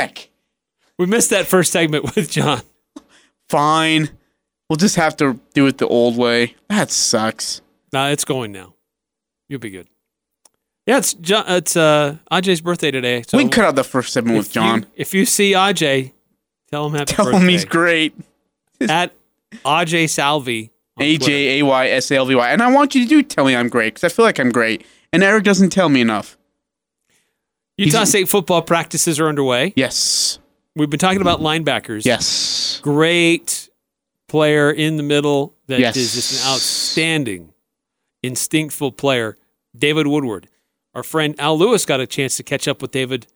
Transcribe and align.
sick. 0.00 0.30
We 0.98 1.06
missed 1.06 1.30
that 1.30 1.46
first 1.46 1.72
segment 1.72 2.14
with 2.14 2.30
Jon. 2.30 2.62
Fine. 3.48 4.10
We'll 4.68 4.76
just 4.76 4.96
have 4.96 5.16
to 5.16 5.40
do 5.54 5.66
it 5.66 5.78
the 5.78 5.88
old 5.88 6.16
way. 6.16 6.54
That 6.68 6.90
sucks. 6.90 7.60
Nah, 7.92 8.08
it's 8.08 8.24
going 8.24 8.52
now. 8.52 8.74
You'll 9.48 9.60
be 9.60 9.70
good. 9.70 9.88
Yeah, 10.86 10.98
it's 10.98 11.14
Jon, 11.14 11.44
it's 11.48 11.76
uh, 11.76 12.16
Ajay's 12.30 12.60
birthday 12.60 12.90
today. 12.90 13.22
So 13.26 13.36
we 13.36 13.44
can 13.44 13.50
cut 13.50 13.64
out 13.64 13.74
the 13.74 13.84
first 13.84 14.12
segment 14.12 14.38
with 14.38 14.52
Jon. 14.52 14.80
You, 14.80 14.86
if 14.96 15.14
you 15.14 15.24
see 15.24 15.52
Ajay, 15.52 16.12
tell 16.70 16.86
him 16.86 16.94
happy 16.94 17.12
Tell 17.12 17.24
birthday. 17.26 17.40
him 17.40 17.48
he's 17.48 17.64
great. 17.64 18.14
At 18.80 19.12
Ajay 19.64 20.08
Salvy. 20.08 20.70
A. 20.98 21.16
J 21.16 21.60
A 21.60 21.64
Y 21.64 21.88
S 21.88 22.10
A 22.10 22.16
L 22.16 22.26
V 22.26 22.34
Y. 22.34 22.50
And 22.50 22.62
I 22.62 22.70
want 22.72 22.94
you 22.94 23.02
to 23.04 23.08
do 23.08 23.22
tell 23.22 23.44
me 23.44 23.56
I'm 23.56 23.68
great 23.68 23.94
because 23.94 24.04
I 24.04 24.14
feel 24.14 24.24
like 24.24 24.38
I'm 24.38 24.50
great. 24.50 24.84
And 25.12 25.22
Eric 25.22 25.44
doesn't 25.44 25.70
tell 25.70 25.88
me 25.88 26.00
enough. 26.00 26.36
Utah 27.86 28.04
State 28.04 28.28
football 28.28 28.62
practices 28.62 29.18
are 29.20 29.28
underway. 29.28 29.72
Yes. 29.76 30.38
We've 30.76 30.90
been 30.90 31.00
talking 31.00 31.20
about 31.20 31.40
linebackers. 31.40 32.04
Yes. 32.04 32.78
Great 32.82 33.68
player 34.28 34.70
in 34.70 34.96
the 34.96 35.02
middle 35.02 35.54
that 35.66 35.80
is 35.80 35.96
Yes. 35.96 36.14
just 36.14 36.32
an 36.46 36.52
outstanding, 36.52 37.52
instinctful 38.22 38.92
player, 38.92 39.36
David 39.76 40.06
Woodward. 40.06 40.48
Our 40.94 41.02
friend 41.02 41.34
Al 41.38 41.58
Lewis 41.58 41.84
got 41.86 42.00
a 42.00 42.06
chance 42.06 42.36
to 42.36 42.42
catch 42.42 42.66
up 42.68 42.82
with 42.82 42.90
David 42.90 43.26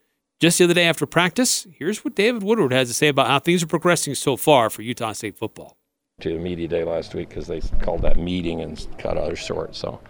just 0.41 0.59
the 0.59 0.65
other 0.65 0.75
day 0.75 0.85
after 0.85 1.07
practice. 1.07 1.67
Here's 1.79 2.05
what 2.05 2.15
David 2.15 2.43
Woodward 2.43 2.73
has 2.73 2.89
to 2.89 2.95
say 2.95 3.09
about 3.09 3.29
how 3.29 3.39
things 3.39 3.63
are 3.63 3.67
progressing 3.69 4.15
so 4.15 4.37
far 4.37 4.71
for 4.71 4.83
Utah 4.83 5.13
State 5.13 5.37
football. 5.37 5.77
To 6.21 6.33
the 6.33 6.39
media 6.39 6.69
day 6.69 6.85
last 6.85 7.13
week 7.15 7.29
because 7.29 7.49
they 7.49 7.61
called 7.83 8.03
that 8.03 8.17
meeting 8.17 8.61
and 8.61 8.87
cut 8.99 9.17
others 9.17 9.39
short. 9.41 9.75
So, 9.75 10.01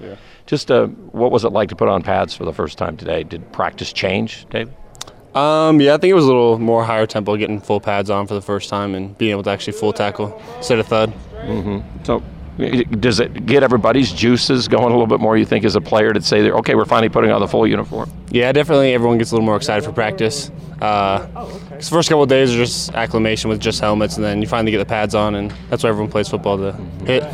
just 0.46 0.70
uh, 0.70 0.86
what 0.86 1.32
was 1.32 1.44
it 1.44 1.48
like 1.48 1.70
to 1.70 1.76
put 1.76 1.88
on 1.88 2.02
pads 2.02 2.34
for 2.34 2.44
the 2.44 2.52
first 2.52 2.76
time 2.76 2.96
today? 2.96 3.22
Did 3.24 3.50
practice 3.52 3.90
change, 3.92 4.46
Dave? 4.50 4.70
Um, 5.34 5.80
yeah, 5.80 5.94
I 5.94 5.96
think 5.96 6.10
it 6.10 6.14
was 6.14 6.24
a 6.24 6.28
little 6.28 6.58
more 6.58 6.84
higher 6.84 7.06
tempo 7.06 7.36
getting 7.36 7.58
full 7.60 7.80
pads 7.80 8.10
on 8.10 8.26
for 8.26 8.34
the 8.34 8.42
first 8.42 8.68
time 8.68 8.94
and 8.94 9.16
being 9.16 9.32
able 9.32 9.42
to 9.44 9.50
actually 9.50 9.72
full 9.72 9.92
tackle 9.92 10.40
instead 10.58 10.78
of 10.78 10.86
thud. 10.86 11.12
So, 12.04 12.22
does 12.56 13.20
it 13.20 13.46
get 13.46 13.62
everybody's 13.62 14.12
juices 14.12 14.68
going 14.68 14.84
a 14.84 14.90
little 14.90 15.06
bit 15.06 15.20
more? 15.20 15.36
You 15.36 15.44
think 15.44 15.64
as 15.64 15.74
a 15.74 15.80
player 15.80 16.12
to 16.12 16.22
say, 16.22 16.50
okay, 16.50 16.74
we're 16.74 16.84
finally 16.84 17.08
putting 17.08 17.30
on 17.30 17.40
the 17.40 17.48
full 17.48 17.66
uniform? 17.66 18.10
Yeah, 18.30 18.52
definitely 18.52 18.94
everyone 18.94 19.18
gets 19.18 19.32
a 19.32 19.34
little 19.34 19.46
more 19.46 19.56
excited 19.56 19.84
for 19.84 19.92
practice. 19.92 20.50
Uh, 20.80 21.26
the 21.70 21.82
first 21.82 22.08
couple 22.08 22.22
of 22.22 22.28
days 22.28 22.54
are 22.54 22.58
just 22.58 22.94
acclimation 22.94 23.50
with 23.50 23.60
just 23.60 23.80
helmets, 23.80 24.16
and 24.16 24.24
then 24.24 24.40
you 24.40 24.46
finally 24.46 24.70
get 24.70 24.78
the 24.78 24.84
pads 24.84 25.14
on, 25.14 25.34
and 25.34 25.52
that's 25.68 25.82
why 25.82 25.88
everyone 25.88 26.10
plays 26.10 26.28
football 26.28 26.56
to 26.56 26.72
hit. 27.06 27.24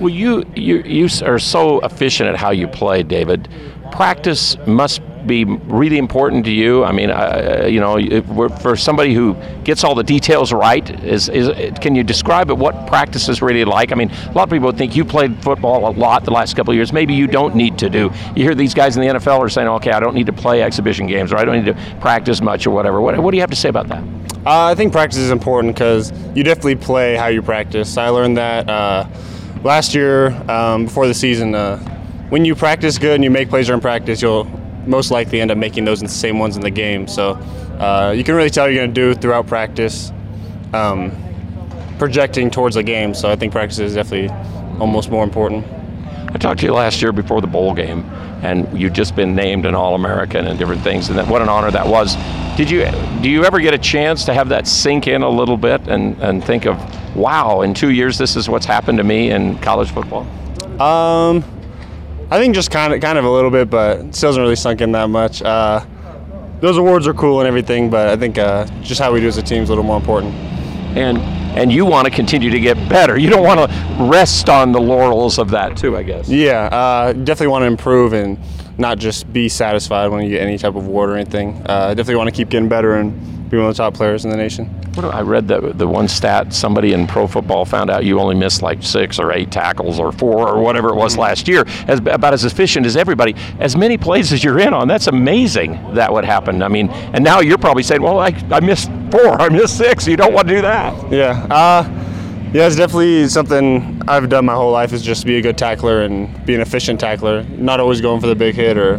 Well, 0.00 0.10
you 0.10 0.44
you 0.54 0.82
you 0.82 1.08
are 1.24 1.38
so 1.38 1.80
efficient 1.80 2.28
at 2.28 2.36
how 2.36 2.50
you 2.50 2.68
play, 2.68 3.02
David. 3.02 3.48
Practice 3.90 4.56
must 4.66 5.02
be 5.28 5.44
really 5.44 5.98
important 5.98 6.44
to 6.46 6.50
you. 6.50 6.84
I 6.84 6.92
mean, 6.92 7.10
uh, 7.10 7.66
you 7.68 7.78
know, 7.78 8.22
for 8.60 8.76
somebody 8.76 9.14
who 9.14 9.36
gets 9.62 9.84
all 9.84 9.94
the 9.94 10.02
details 10.02 10.52
right, 10.52 10.88
is, 11.04 11.28
is 11.28 11.50
can 11.78 11.94
you 11.94 12.02
describe 12.02 12.50
it? 12.50 12.58
What 12.58 12.86
practice 12.86 13.28
is 13.28 13.40
really 13.40 13.64
like? 13.64 13.92
I 13.92 13.94
mean, 13.94 14.10
a 14.10 14.32
lot 14.32 14.44
of 14.44 14.50
people 14.50 14.72
think 14.72 14.96
you 14.96 15.04
played 15.04 15.40
football 15.42 15.88
a 15.88 15.92
lot 15.92 16.24
the 16.24 16.32
last 16.32 16.56
couple 16.56 16.72
of 16.72 16.76
years. 16.76 16.92
Maybe 16.92 17.14
you 17.14 17.26
don't 17.26 17.54
need 17.54 17.78
to 17.78 17.88
do. 17.88 18.10
You 18.34 18.42
hear 18.42 18.54
these 18.54 18.74
guys 18.74 18.96
in 18.96 19.02
the 19.02 19.14
NFL 19.14 19.38
are 19.38 19.48
saying, 19.48 19.68
okay, 19.68 19.92
I 19.92 20.00
don't 20.00 20.14
need 20.14 20.26
to 20.26 20.32
play 20.32 20.62
exhibition 20.62 21.06
games, 21.06 21.32
or 21.32 21.36
I 21.36 21.44
don't 21.44 21.62
need 21.62 21.72
to 21.72 21.96
practice 22.00 22.40
much, 22.40 22.66
or 22.66 22.70
whatever. 22.70 23.00
What, 23.00 23.18
what 23.18 23.30
do 23.30 23.36
you 23.36 23.42
have 23.42 23.50
to 23.50 23.56
say 23.56 23.68
about 23.68 23.88
that? 23.88 24.02
Uh, 24.46 24.64
I 24.66 24.74
think 24.74 24.92
practice 24.92 25.18
is 25.18 25.30
important 25.30 25.74
because 25.74 26.12
you 26.34 26.42
definitely 26.42 26.76
play 26.76 27.16
how 27.16 27.26
you 27.26 27.42
practice. 27.42 27.96
I 27.96 28.08
learned 28.08 28.36
that 28.38 28.68
uh, 28.68 29.06
last 29.62 29.94
year 29.94 30.28
um, 30.50 30.86
before 30.86 31.06
the 31.06 31.14
season. 31.14 31.54
Uh, 31.54 31.78
when 32.30 32.44
you 32.44 32.54
practice 32.54 32.98
good 32.98 33.14
and 33.14 33.24
you 33.24 33.30
make 33.30 33.48
plays 33.48 33.66
during 33.66 33.80
practice, 33.80 34.22
you'll 34.22 34.44
most 34.88 35.10
likely 35.10 35.40
end 35.40 35.50
up 35.50 35.58
making 35.58 35.84
those 35.84 36.00
the 36.00 36.08
same 36.08 36.38
ones 36.38 36.56
in 36.56 36.62
the 36.62 36.70
game. 36.70 37.06
So 37.06 37.32
uh, 37.78 38.12
you 38.16 38.24
can 38.24 38.34
really 38.34 38.50
tell 38.50 38.68
you're 38.68 38.82
going 38.82 38.94
to 38.94 39.14
do 39.14 39.14
throughout 39.14 39.46
practice, 39.46 40.12
um, 40.72 41.12
projecting 41.98 42.50
towards 42.50 42.74
the 42.74 42.82
game. 42.82 43.14
So 43.14 43.30
I 43.30 43.36
think 43.36 43.52
practice 43.52 43.78
is 43.78 43.94
definitely 43.94 44.34
almost 44.80 45.10
more 45.10 45.24
important. 45.24 45.64
I 46.30 46.38
talked 46.38 46.60
to 46.60 46.66
you 46.66 46.74
last 46.74 47.00
year 47.00 47.12
before 47.12 47.40
the 47.40 47.46
bowl 47.46 47.74
game, 47.74 48.04
and 48.42 48.78
you'd 48.78 48.94
just 48.94 49.16
been 49.16 49.34
named 49.34 49.64
an 49.64 49.74
All-American 49.74 50.46
and 50.46 50.58
different 50.58 50.82
things, 50.82 51.08
and 51.08 51.18
that, 51.18 51.26
what 51.26 51.40
an 51.40 51.48
honor 51.48 51.70
that 51.70 51.86
was. 51.86 52.16
Did 52.56 52.70
you 52.70 52.86
do 53.22 53.30
you 53.30 53.44
ever 53.44 53.60
get 53.60 53.72
a 53.72 53.78
chance 53.78 54.24
to 54.24 54.34
have 54.34 54.48
that 54.50 54.66
sink 54.66 55.06
in 55.06 55.22
a 55.22 55.28
little 55.28 55.56
bit 55.56 55.80
and, 55.88 56.20
and 56.20 56.44
think 56.44 56.66
of, 56.66 56.76
wow, 57.16 57.62
in 57.62 57.72
two 57.72 57.90
years 57.90 58.18
this 58.18 58.36
is 58.36 58.48
what's 58.48 58.66
happened 58.66 58.98
to 58.98 59.04
me 59.04 59.30
in 59.30 59.58
college 59.58 59.90
football? 59.90 60.26
Um, 60.80 61.44
I 62.30 62.38
think 62.38 62.54
just 62.54 62.70
kind 62.70 62.92
of, 62.92 63.00
kind 63.00 63.18
of 63.18 63.24
a 63.24 63.30
little 63.30 63.50
bit, 63.50 63.70
but 63.70 64.00
it 64.00 64.14
still 64.14 64.28
hasn't 64.28 64.42
really 64.42 64.56
sunk 64.56 64.80
in 64.80 64.92
that 64.92 65.08
much. 65.08 65.40
Uh, 65.42 65.84
those 66.60 66.76
awards 66.76 67.06
are 67.06 67.14
cool 67.14 67.40
and 67.40 67.48
everything, 67.48 67.88
but 67.88 68.08
I 68.08 68.16
think 68.16 68.36
uh, 68.36 68.66
just 68.82 69.00
how 69.00 69.12
we 69.12 69.20
do 69.20 69.28
as 69.28 69.38
a 69.38 69.42
team 69.42 69.62
is 69.62 69.68
a 69.68 69.72
little 69.72 69.84
more 69.84 69.96
important. 69.96 70.34
And 70.96 71.18
and 71.58 71.72
you 71.72 71.84
want 71.84 72.04
to 72.04 72.10
continue 72.10 72.50
to 72.50 72.60
get 72.60 72.76
better. 72.88 73.18
You 73.18 73.30
don't 73.30 73.42
want 73.42 73.58
to 73.58 74.04
rest 74.04 74.48
on 74.48 74.70
the 74.70 74.80
laurels 74.80 75.38
of 75.38 75.50
that 75.50 75.76
too, 75.76 75.96
I 75.96 76.02
guess. 76.02 76.28
Yeah, 76.28 76.66
uh, 76.66 77.12
definitely 77.12 77.48
want 77.48 77.62
to 77.62 77.66
improve 77.66 78.12
and 78.12 78.38
not 78.78 78.98
just 78.98 79.32
be 79.32 79.48
satisfied 79.48 80.08
when 80.08 80.22
you 80.22 80.30
get 80.30 80.42
any 80.42 80.58
type 80.58 80.76
of 80.76 80.86
award 80.86 81.10
or 81.10 81.16
anything. 81.16 81.54
Uh, 81.66 81.94
definitely 81.94 82.16
want 82.16 82.28
to 82.28 82.36
keep 82.36 82.50
getting 82.50 82.68
better 82.68 82.94
and 82.94 83.37
be 83.50 83.56
one 83.56 83.66
of 83.66 83.74
the 83.76 83.82
top 83.82 83.94
players 83.94 84.24
in 84.24 84.30
the 84.30 84.36
nation. 84.36 84.66
What 84.94 85.02
do- 85.02 85.08
I 85.08 85.22
read 85.22 85.48
that 85.48 85.78
the 85.78 85.86
one 85.86 86.08
stat 86.08 86.52
somebody 86.52 86.92
in 86.92 87.06
pro 87.06 87.26
football 87.26 87.64
found 87.64 87.88
out 87.90 88.04
you 88.04 88.20
only 88.20 88.34
missed 88.34 88.62
like 88.62 88.82
six 88.82 89.18
or 89.18 89.32
eight 89.32 89.50
tackles 89.50 89.98
or 89.98 90.12
four 90.12 90.48
or 90.48 90.60
whatever 90.62 90.90
it 90.90 90.96
was 90.96 91.16
last 91.16 91.48
year. 91.48 91.64
As 91.86 91.98
about 92.00 92.34
as 92.34 92.44
efficient 92.44 92.84
as 92.84 92.96
everybody, 92.96 93.34
as 93.60 93.76
many 93.76 93.96
plays 93.96 94.32
as 94.32 94.44
you're 94.44 94.58
in 94.58 94.74
on. 94.74 94.88
That's 94.88 95.06
amazing 95.06 95.72
that 95.94 96.12
would 96.12 96.24
happen. 96.24 96.62
I 96.62 96.68
mean, 96.68 96.88
and 96.90 97.24
now 97.24 97.40
you're 97.40 97.58
probably 97.58 97.82
saying, 97.82 98.02
well, 98.02 98.18
I, 98.18 98.34
I 98.50 98.60
missed 98.60 98.90
four, 99.10 99.40
I 99.40 99.48
missed 99.48 99.78
six. 99.78 100.06
You 100.06 100.16
don't 100.16 100.32
want 100.34 100.48
to 100.48 100.54
do 100.56 100.62
that. 100.62 101.12
Yeah, 101.12 101.46
uh, 101.50 101.88
yeah, 102.52 102.66
it's 102.66 102.76
definitely 102.76 103.28
something 103.28 104.02
I've 104.08 104.28
done 104.28 104.44
my 104.46 104.54
whole 104.54 104.72
life 104.72 104.92
is 104.92 105.02
just 105.02 105.26
be 105.26 105.36
a 105.36 105.42
good 105.42 105.56
tackler 105.58 106.02
and 106.02 106.44
be 106.46 106.54
an 106.54 106.60
efficient 106.60 106.98
tackler. 106.98 107.42
Not 107.44 107.78
always 107.80 108.00
going 108.00 108.20
for 108.20 108.26
the 108.26 108.34
big 108.34 108.54
hit 108.54 108.76
or 108.78 108.98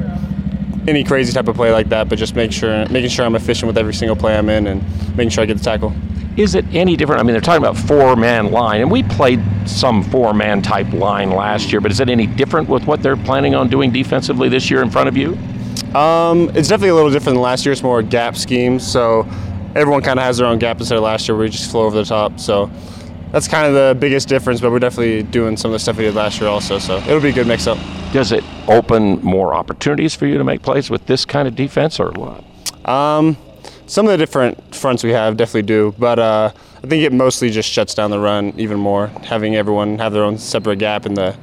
any 0.88 1.03
crazy 1.03 1.34
type 1.34 1.47
of 1.47 1.56
play 1.56 1.72
like 1.72 1.90
that, 1.90 2.09
but 2.09 2.17
just 2.17 2.35
make 2.35 2.51
sure 2.51 2.88
making 2.90 3.09
sure 3.09 3.25
I'm 3.25 3.35
efficient 3.35 3.67
with 3.67 3.78
every 3.78 3.94
single 3.94 4.16
play 4.16 4.38
I'm 4.38 4.50
in 4.50 4.67
and 4.67 4.84
making 5.16 5.29
sure 5.29 5.44
I 5.44 5.45
get 5.45 5.57
the 5.57 5.63
tackle. 5.63 5.94
Is 6.38 6.56
it 6.56 6.63
any 6.73 6.95
different? 6.95 7.19
I 7.19 7.23
mean, 7.23 7.34
they're 7.34 7.41
talking 7.41 7.62
about 7.62 7.75
four-man 7.75 8.51
line, 8.51 8.81
and 8.81 8.89
we 8.89 9.03
played 9.03 9.41
some 9.66 10.03
four-man 10.03 10.62
type 10.62 10.91
line 10.94 11.31
last 11.31 11.72
year. 11.72 11.81
But 11.81 11.91
is 11.91 12.00
it 12.00 12.07
any 12.07 12.28
different 12.28 12.69
with 12.69 12.85
what 12.85 13.03
they're 13.03 13.18
planning 13.18 13.56
on 13.56 13.68
doing 13.68 13.91
defensively 13.91 14.47
this 14.47 14.72
year 14.72 14.81
in 14.81 14.89
front 14.89 15.09
of 15.09 15.18
you? 15.18 15.38
Um, 15.97 16.50
it's 16.56 16.69
definitely 16.69 16.89
a 16.89 16.95
little 16.95 17.12
different 17.12 17.35
than 17.35 17.41
last 17.41 17.66
year. 17.66 17.73
It's 17.73 17.84
more 17.84 18.01
gap 18.01 18.38
schemes, 18.38 18.89
so 18.89 19.28
everyone 19.75 20.01
kind 20.01 20.18
of 20.18 20.23
has 20.23 20.38
their 20.38 20.47
own 20.47 20.59
gap 20.59 20.79
instead 20.79 20.97
of 20.97 21.03
last 21.03 21.28
year 21.28 21.35
where 21.35 21.45
we 21.45 21.50
just 21.50 21.72
flow 21.72 21.85
over 21.85 21.97
the 21.97 22.06
top. 22.06 22.39
So 22.39 22.72
that's 23.31 23.47
kind 23.47 23.67
of 23.67 23.73
the 23.73 23.97
biggest 24.00 24.28
difference. 24.28 24.62
But 24.62 24.72
we're 24.72 24.79
definitely 24.79 25.23
doing 25.23 25.57
some 25.57 25.72
of 25.72 25.73
the 25.73 25.79
stuff 25.79 25.97
we 25.97 26.03
did 26.03 26.16
last 26.16 26.40
year 26.40 26.50
also. 26.50 26.79
So 26.79 26.97
it'll 26.97 27.22
be 27.22 27.29
a 27.29 27.34
good 27.34 27.47
mix-up. 27.47 27.78
Does 28.12 28.31
it 28.31 28.44
open 28.67 29.22
more 29.22 29.53
opportunities 29.53 30.16
for 30.16 30.25
you 30.25 30.38
to 30.38 30.44
make 30.44 30.62
plays 30.62 30.90
with 30.90 31.06
this 31.06 31.25
kind 31.25 31.47
of 31.47 31.56
defense, 31.56 32.00
or 32.00 32.12
what? 32.12 32.44
Um, 32.89 33.38
some 33.85 34.06
of 34.06 34.12
the 34.12 34.18
different 34.18 34.75
fronts 34.75 35.03
we 35.03 35.12
have 35.12 35.38
definitely 35.38 35.63
do, 35.63 35.94
but 35.97 36.19
uh, 36.19 36.51
I 36.84 36.88
think 36.88 37.03
it 37.03 37.12
mostly 37.12 37.50
just 37.50 37.69
shuts 37.69 37.94
down 37.94 38.12
the 38.12 38.19
run 38.19 38.53
even 38.57 38.79
more. 38.79 39.07
Having 39.07 39.56
everyone 39.56 40.00
have 40.00 40.13
their 40.13 40.23
own 40.23 40.38
separate 40.38 40.78
gap 40.78 41.06
and 41.06 41.18
the 41.18 41.35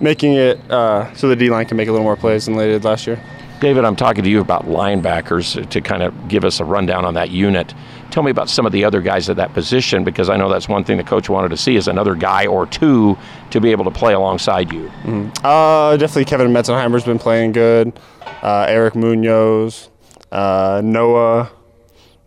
making 0.00 0.34
it 0.34 0.58
uh, 0.70 1.14
so 1.14 1.28
the 1.28 1.36
D 1.36 1.50
line 1.50 1.66
can 1.66 1.76
make 1.76 1.88
a 1.88 1.92
little 1.92 2.04
more 2.04 2.16
plays 2.16 2.46
than 2.46 2.56
they 2.56 2.66
did 2.66 2.84
last 2.84 3.06
year. 3.06 3.22
David, 3.60 3.84
I'm 3.84 3.96
talking 3.96 4.24
to 4.24 4.30
you 4.30 4.40
about 4.40 4.64
linebackers 4.66 5.68
to 5.70 5.80
kind 5.80 6.02
of 6.02 6.28
give 6.28 6.44
us 6.44 6.60
a 6.60 6.64
rundown 6.64 7.04
on 7.04 7.14
that 7.14 7.30
unit. 7.30 7.72
Tell 8.14 8.22
me 8.22 8.30
about 8.30 8.48
some 8.48 8.64
of 8.64 8.70
the 8.70 8.84
other 8.84 9.00
guys 9.00 9.28
at 9.28 9.34
that 9.38 9.54
position 9.54 10.04
because 10.04 10.30
I 10.30 10.36
know 10.36 10.48
that's 10.48 10.68
one 10.68 10.84
thing 10.84 10.98
the 10.98 11.02
coach 11.02 11.28
wanted 11.28 11.48
to 11.48 11.56
see 11.56 11.74
is 11.74 11.88
another 11.88 12.14
guy 12.14 12.46
or 12.46 12.64
two 12.64 13.18
to 13.50 13.60
be 13.60 13.72
able 13.72 13.82
to 13.86 13.90
play 13.90 14.12
alongside 14.12 14.72
you. 14.72 14.86
Uh, 15.42 15.96
definitely 15.96 16.24
Kevin 16.24 16.52
Meitzenheimer's 16.52 17.02
been 17.02 17.18
playing 17.18 17.50
good. 17.50 17.98
Uh, 18.40 18.66
Eric 18.68 18.94
Munoz, 18.94 19.90
uh, 20.30 20.80
Noah. 20.84 21.50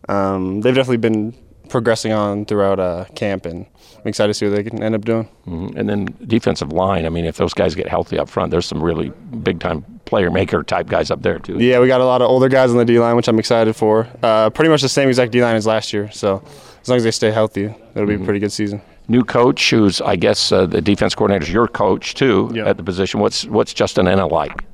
Um, 0.09 0.59
they've 0.59 0.75
definitely 0.75 0.97
been 0.97 1.33
progressing 1.69 2.11
on 2.11 2.43
throughout 2.43 2.81
uh, 2.81 3.05
camp, 3.15 3.45
and 3.45 3.65
I'm 3.95 4.07
excited 4.07 4.27
to 4.27 4.33
see 4.33 4.45
what 4.45 4.57
they 4.57 4.63
can 4.63 4.83
end 4.83 4.93
up 4.93 5.05
doing. 5.05 5.29
And 5.45 5.87
then 5.87 6.07
defensive 6.27 6.73
line. 6.73 7.05
I 7.05 7.09
mean, 7.09 7.23
if 7.23 7.37
those 7.37 7.53
guys 7.53 7.75
get 7.75 7.87
healthy 7.87 8.19
up 8.19 8.27
front, 8.27 8.51
there's 8.51 8.65
some 8.65 8.83
really 8.83 9.11
big 9.41 9.61
time 9.61 9.96
player 10.07 10.31
maker 10.31 10.63
type 10.63 10.87
guys 10.87 11.11
up 11.11 11.21
there 11.21 11.37
too. 11.37 11.59
Yeah, 11.59 11.79
we 11.79 11.87
got 11.87 12.01
a 12.01 12.05
lot 12.05 12.21
of 12.21 12.29
older 12.29 12.49
guys 12.49 12.71
on 12.71 12.77
the 12.77 12.85
D 12.85 12.99
line, 12.99 13.15
which 13.15 13.27
I'm 13.27 13.37
excited 13.37 13.75
for. 13.75 14.07
Uh, 14.23 14.49
pretty 14.49 14.69
much 14.69 14.81
the 14.81 14.89
same 14.89 15.09
exact 15.09 15.31
D 15.31 15.43
line 15.43 15.55
as 15.55 15.67
last 15.67 15.93
year. 15.93 16.09
So 16.11 16.43
as 16.81 16.89
long 16.89 16.97
as 16.97 17.03
they 17.03 17.11
stay 17.11 17.31
healthy, 17.31 17.65
it'll 17.93 18.07
be 18.07 18.15
a 18.15 18.19
pretty 18.19 18.39
good 18.39 18.51
season. 18.51 18.81
New 19.09 19.23
coach, 19.23 19.69
who's 19.69 20.01
I 20.01 20.15
guess 20.15 20.51
uh, 20.51 20.65
the 20.65 20.81
defense 20.81 21.13
coordinator 21.15 21.43
is 21.43 21.51
your 21.51 21.67
coach 21.67 22.15
too 22.15 22.51
at 22.65 22.77
the 22.77 22.83
position. 22.83 23.19
What's 23.19 23.45
what's 23.45 23.73
Justin 23.73 24.07
Ena 24.07 24.27
like? 24.27 24.65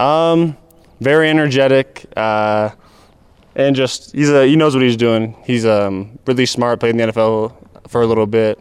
Um, 0.00 0.56
very 1.00 1.28
energetic, 1.28 2.06
uh, 2.16 2.70
and 3.54 3.76
just 3.76 4.12
he's 4.12 4.30
a 4.30 4.46
he 4.46 4.56
knows 4.56 4.74
what 4.74 4.82
he's 4.82 4.96
doing. 4.96 5.36
He's 5.44 5.66
um, 5.66 6.18
really 6.26 6.46
smart. 6.46 6.80
Played 6.80 6.90
in 6.90 6.96
the 6.96 7.12
NFL 7.12 7.52
for 7.88 8.02
a 8.02 8.06
little 8.06 8.26
bit. 8.26 8.60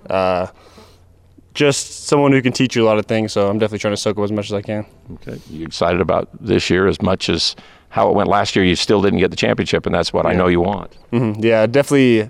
Just 1.56 2.06
someone 2.06 2.32
who 2.34 2.42
can 2.42 2.52
teach 2.54 2.76
you 2.76 2.84
a 2.84 2.86
lot 2.88 3.00
of 3.00 3.06
things. 3.06 3.32
So 3.34 3.48
I'm 3.48 3.58
definitely 3.58 3.80
trying 3.80 3.94
to 3.94 3.98
soak 4.02 4.18
up 4.18 4.24
as 4.26 4.32
much 4.32 4.46
as 4.48 4.54
I 4.54 4.62
can. 4.62 4.86
Okay. 5.16 5.40
You 5.50 5.66
excited 5.66 6.02
about 6.02 6.30
this 6.40 6.70
year 6.70 6.86
as 6.88 7.02
much 7.02 7.30
as 7.30 7.56
how 7.90 8.10
it 8.10 8.16
went 8.16 8.30
last 8.30 8.56
year? 8.56 8.64
You 8.66 8.76
still 8.76 9.02
didn't 9.02 9.20
get 9.20 9.32
the 9.32 9.38
championship, 9.38 9.86
and 9.86 9.96
that's 9.96 10.12
what 10.14 10.26
I 10.26 10.34
know 10.34 10.48
you 10.48 10.60
want. 10.62 10.94
hmm 11.12 11.34
Yeah, 11.40 11.66
definitely 11.66 12.30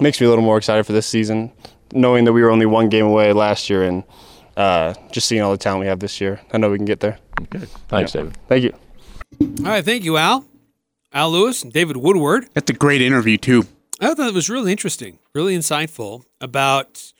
makes 0.00 0.20
me 0.20 0.26
a 0.26 0.30
little 0.30 0.44
more 0.44 0.56
excited 0.56 0.86
for 0.86 0.92
this 0.92 1.06
season, 1.06 1.50
knowing 1.92 2.24
that 2.24 2.32
we 2.32 2.42
were 2.42 2.50
only 2.50 2.66
one 2.66 2.88
game 2.88 3.06
away 3.06 3.32
last 3.32 3.68
year 3.68 3.82
and 3.82 4.04
uh, 4.56 4.94
just 5.10 5.26
seeing 5.26 5.42
all 5.42 5.50
the 5.50 5.58
talent 5.58 5.80
we 5.80 5.86
have 5.86 5.98
this 5.98 6.20
year. 6.20 6.40
I 6.52 6.58
know 6.58 6.70
we 6.70 6.76
can 6.76 6.84
get 6.86 7.00
there. 7.00 7.18
Okay. 7.42 7.66
Thanks, 7.88 8.12
David. 8.12 8.36
Thank 8.48 8.62
you. 8.64 8.72
All 9.40 9.64
right, 9.72 9.84
thank 9.84 10.04
you, 10.04 10.16
Al. 10.16 10.44
Al 11.12 11.30
Lewis 11.32 11.64
and 11.64 11.72
David 11.72 11.96
Woodward. 11.96 12.46
That's 12.54 12.70
a 12.70 12.74
great 12.74 13.02
interview 13.02 13.36
too. 13.36 13.64
I 14.00 14.14
thought 14.14 14.28
it 14.28 14.34
was 14.34 14.48
really 14.50 14.70
interesting, 14.70 15.18
really 15.34 15.56
insightful 15.56 16.24
about 16.40 17.12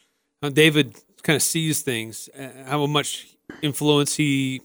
how 0.42 0.48
David 0.50 0.96
kind 1.24 1.34
of 1.34 1.42
sees 1.42 1.82
things, 1.82 2.28
uh, 2.38 2.48
how 2.66 2.86
much 2.86 3.36
influence 3.62 4.14
he, 4.16 4.60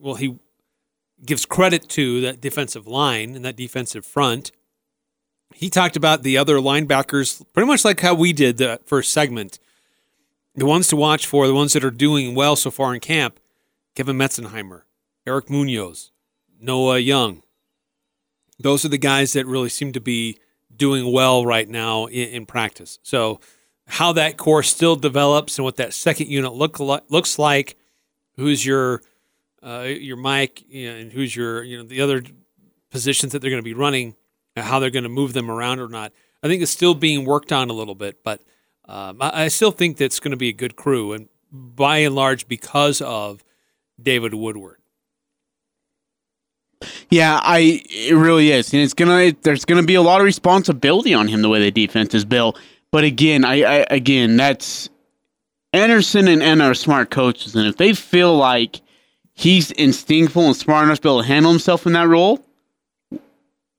well, 0.00 0.14
he 0.14 0.38
gives 1.24 1.46
credit 1.46 1.88
to 1.88 2.20
that 2.20 2.40
defensive 2.40 2.86
line 2.86 3.34
and 3.34 3.44
that 3.44 3.56
defensive 3.56 4.06
front. 4.06 4.52
He 5.54 5.70
talked 5.70 5.96
about 5.96 6.22
the 6.22 6.36
other 6.36 6.56
linebackers 6.58 7.44
pretty 7.52 7.66
much 7.66 7.84
like 7.84 8.00
how 8.00 8.14
we 8.14 8.32
did 8.32 8.58
the 8.58 8.80
first 8.84 9.12
segment. 9.12 9.58
The 10.54 10.66
ones 10.66 10.86
to 10.88 10.96
watch 10.96 11.26
for, 11.26 11.46
the 11.46 11.54
ones 11.54 11.72
that 11.72 11.84
are 11.84 11.90
doing 11.90 12.34
well 12.34 12.54
so 12.54 12.70
far 12.70 12.94
in 12.94 13.00
camp 13.00 13.40
Kevin 13.96 14.16
Meitzenheimer, 14.16 14.82
Eric 15.26 15.48
Munoz, 15.48 16.10
Noah 16.60 16.98
Young. 16.98 17.42
Those 18.58 18.84
are 18.84 18.88
the 18.88 18.98
guys 18.98 19.32
that 19.32 19.46
really 19.46 19.68
seem 19.68 19.92
to 19.92 20.00
be 20.00 20.38
doing 20.76 21.12
well 21.12 21.46
right 21.46 21.68
now 21.68 22.06
in, 22.06 22.28
in 22.28 22.46
practice. 22.46 22.98
So, 23.02 23.40
how 23.86 24.12
that 24.12 24.36
core 24.36 24.62
still 24.62 24.96
develops 24.96 25.58
and 25.58 25.64
what 25.64 25.76
that 25.76 25.94
second 25.94 26.28
unit 26.28 26.52
look 26.54 26.80
li- 26.80 27.00
looks 27.08 27.38
like, 27.38 27.76
who's 28.36 28.64
your 28.64 29.02
uh, 29.62 29.82
your 29.82 30.16
Mike, 30.16 30.62
you 30.68 30.90
know, 30.90 30.98
and 30.98 31.12
who's 31.12 31.34
your 31.34 31.62
you 31.62 31.78
know 31.78 31.84
the 31.84 32.00
other 32.00 32.22
positions 32.90 33.32
that 33.32 33.40
they're 33.40 33.50
going 33.50 33.62
to 33.62 33.64
be 33.64 33.74
running, 33.74 34.14
how 34.56 34.78
they're 34.78 34.90
going 34.90 35.04
to 35.04 35.08
move 35.08 35.32
them 35.32 35.50
around 35.50 35.80
or 35.80 35.88
not. 35.88 36.12
I 36.42 36.48
think 36.48 36.62
it's 36.62 36.70
still 36.70 36.94
being 36.94 37.24
worked 37.24 37.52
on 37.52 37.70
a 37.70 37.72
little 37.72 37.94
bit, 37.94 38.22
but 38.22 38.42
um, 38.86 39.20
I, 39.20 39.44
I 39.44 39.48
still 39.48 39.70
think 39.70 39.96
that's 39.96 40.20
going 40.20 40.32
to 40.32 40.36
be 40.36 40.48
a 40.48 40.52
good 40.52 40.76
crew, 40.76 41.12
and 41.12 41.28
by 41.50 41.98
and 41.98 42.14
large 42.14 42.48
because 42.48 43.00
of 43.00 43.42
David 44.00 44.34
Woodward. 44.34 44.78
Yeah, 47.10 47.40
I 47.42 47.82
it 47.88 48.14
really 48.14 48.50
is, 48.50 48.72
and 48.72 48.82
it's 48.82 48.94
gonna 48.94 49.32
there's 49.42 49.64
gonna 49.64 49.84
be 49.84 49.94
a 49.94 50.02
lot 50.02 50.20
of 50.20 50.24
responsibility 50.24 51.14
on 51.14 51.28
him 51.28 51.42
the 51.42 51.48
way 51.48 51.60
the 51.60 51.70
defense 51.70 52.14
is 52.14 52.24
built. 52.24 52.58
But 52.94 53.02
again, 53.02 53.44
I, 53.44 53.62
I 53.64 53.86
again 53.90 54.36
that's 54.36 54.88
Anderson 55.72 56.28
and 56.28 56.40
Ena 56.40 56.66
are 56.66 56.74
smart 56.74 57.10
coaches, 57.10 57.56
and 57.56 57.66
if 57.66 57.76
they 57.76 57.92
feel 57.92 58.36
like 58.36 58.82
he's 59.32 59.72
instinctful 59.72 60.46
and 60.46 60.54
smart 60.54 60.84
enough 60.84 60.98
to 60.98 61.02
be 61.02 61.08
able 61.08 61.22
to 61.22 61.26
handle 61.26 61.50
himself 61.50 61.88
in 61.88 61.94
that 61.94 62.06
role, 62.06 62.46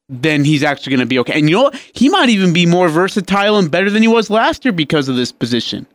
then 0.09 0.43
he's 0.43 0.63
actually 0.63 0.89
going 0.89 0.99
to 0.99 1.05
be 1.05 1.17
okay. 1.19 1.39
And 1.39 1.49
you 1.49 1.55
know 1.55 1.63
what? 1.63 1.77
He 1.93 2.09
might 2.09 2.27
even 2.27 2.51
be 2.51 2.65
more 2.65 2.89
versatile 2.89 3.57
and 3.57 3.71
better 3.71 3.89
than 3.89 4.01
he 4.01 4.09
was 4.09 4.29
last 4.29 4.65
year 4.65 4.73
because 4.73 5.07
of 5.07 5.15
this 5.15 5.31
position. 5.31 5.87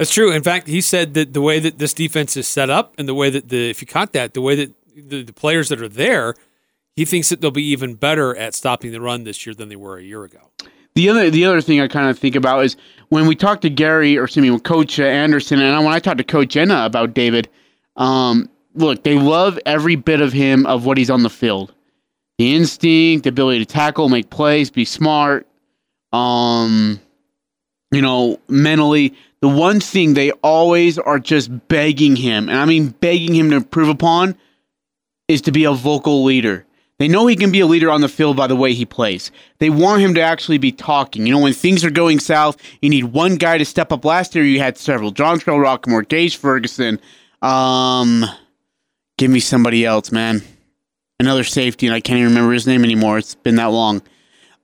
That's 0.00 0.12
true. 0.12 0.32
In 0.32 0.42
fact, 0.42 0.66
he 0.66 0.80
said 0.80 1.14
that 1.14 1.34
the 1.34 1.40
way 1.40 1.60
that 1.60 1.78
this 1.78 1.94
defense 1.94 2.36
is 2.36 2.48
set 2.48 2.70
up 2.70 2.92
and 2.98 3.06
the 3.06 3.14
way 3.14 3.30
that 3.30 3.50
the 3.50 3.70
if 3.70 3.80
you 3.80 3.86
caught 3.86 4.12
that, 4.14 4.34
the 4.34 4.42
way 4.42 4.56
that 4.56 4.74
the, 4.96 5.22
the 5.22 5.32
players 5.32 5.68
that 5.68 5.80
are 5.80 5.88
there, 5.88 6.34
he 6.96 7.04
thinks 7.04 7.28
that 7.28 7.40
they'll 7.40 7.52
be 7.52 7.70
even 7.70 7.94
better 7.94 8.34
at 8.36 8.52
stopping 8.52 8.90
the 8.90 9.00
run 9.00 9.22
this 9.22 9.46
year 9.46 9.54
than 9.54 9.68
they 9.68 9.76
were 9.76 9.96
a 9.96 10.02
year 10.02 10.24
ago. 10.24 10.50
The 10.98 11.10
other 11.10 11.30
the 11.30 11.44
other 11.44 11.60
thing 11.60 11.80
I 11.80 11.86
kind 11.86 12.10
of 12.10 12.18
think 12.18 12.34
about 12.34 12.64
is 12.64 12.76
when 13.08 13.28
we 13.28 13.36
talked 13.36 13.62
to 13.62 13.70
Gary 13.70 14.18
or 14.18 14.24
excuse 14.24 14.42
me, 14.42 14.50
with 14.50 14.64
Coach 14.64 14.98
uh, 14.98 15.04
Anderson, 15.04 15.60
and 15.60 15.84
when 15.84 15.94
I 15.94 16.00
talked 16.00 16.18
to 16.18 16.24
Coach 16.24 16.56
Ena 16.56 16.84
about 16.86 17.14
David, 17.14 17.48
um, 17.94 18.50
look, 18.74 19.04
they 19.04 19.16
love 19.16 19.60
every 19.64 19.94
bit 19.94 20.20
of 20.20 20.32
him 20.32 20.66
of 20.66 20.86
what 20.86 20.98
he's 20.98 21.08
on 21.08 21.22
the 21.22 21.30
field, 21.30 21.72
the 22.38 22.52
instinct, 22.52 23.22
the 23.22 23.28
ability 23.28 23.60
to 23.60 23.64
tackle, 23.64 24.08
make 24.08 24.28
plays, 24.28 24.72
be 24.72 24.84
smart, 24.84 25.46
um, 26.12 26.98
you 27.92 28.02
know, 28.02 28.40
mentally. 28.48 29.14
The 29.40 29.48
one 29.48 29.78
thing 29.78 30.14
they 30.14 30.32
always 30.42 30.98
are 30.98 31.20
just 31.20 31.68
begging 31.68 32.16
him, 32.16 32.48
and 32.48 32.58
I 32.58 32.64
mean 32.64 32.88
begging 32.88 33.36
him 33.36 33.50
to 33.50 33.56
improve 33.58 33.88
upon, 33.88 34.36
is 35.28 35.42
to 35.42 35.52
be 35.52 35.62
a 35.62 35.72
vocal 35.72 36.24
leader. 36.24 36.66
They 36.98 37.06
know 37.06 37.26
he 37.28 37.36
can 37.36 37.52
be 37.52 37.60
a 37.60 37.66
leader 37.66 37.90
on 37.90 38.00
the 38.00 38.08
field 38.08 38.36
by 38.36 38.48
the 38.48 38.56
way 38.56 38.74
he 38.74 38.84
plays. 38.84 39.30
They 39.58 39.70
want 39.70 40.02
him 40.02 40.14
to 40.14 40.20
actually 40.20 40.58
be 40.58 40.72
talking. 40.72 41.26
You 41.26 41.32
know, 41.32 41.40
when 41.40 41.52
things 41.52 41.84
are 41.84 41.90
going 41.90 42.18
south, 42.18 42.56
you 42.82 42.90
need 42.90 43.04
one 43.04 43.36
guy 43.36 43.56
to 43.56 43.64
step 43.64 43.92
up. 43.92 44.04
Last 44.04 44.34
year, 44.34 44.44
you 44.44 44.58
had 44.58 44.76
several: 44.76 45.12
John 45.12 45.38
Trail 45.38 45.58
Rockmore, 45.58 46.06
Gaje 46.06 46.36
Ferguson. 46.36 47.00
Um, 47.40 48.24
give 49.16 49.30
me 49.30 49.38
somebody 49.40 49.84
else, 49.84 50.10
man. 50.10 50.42
Another 51.20 51.44
safety, 51.44 51.86
and 51.86 51.94
I 51.94 52.00
can't 52.00 52.18
even 52.18 52.30
remember 52.30 52.52
his 52.52 52.66
name 52.66 52.84
anymore. 52.84 53.18
It's 53.18 53.34
been 53.36 53.56
that 53.56 53.66
long. 53.66 54.02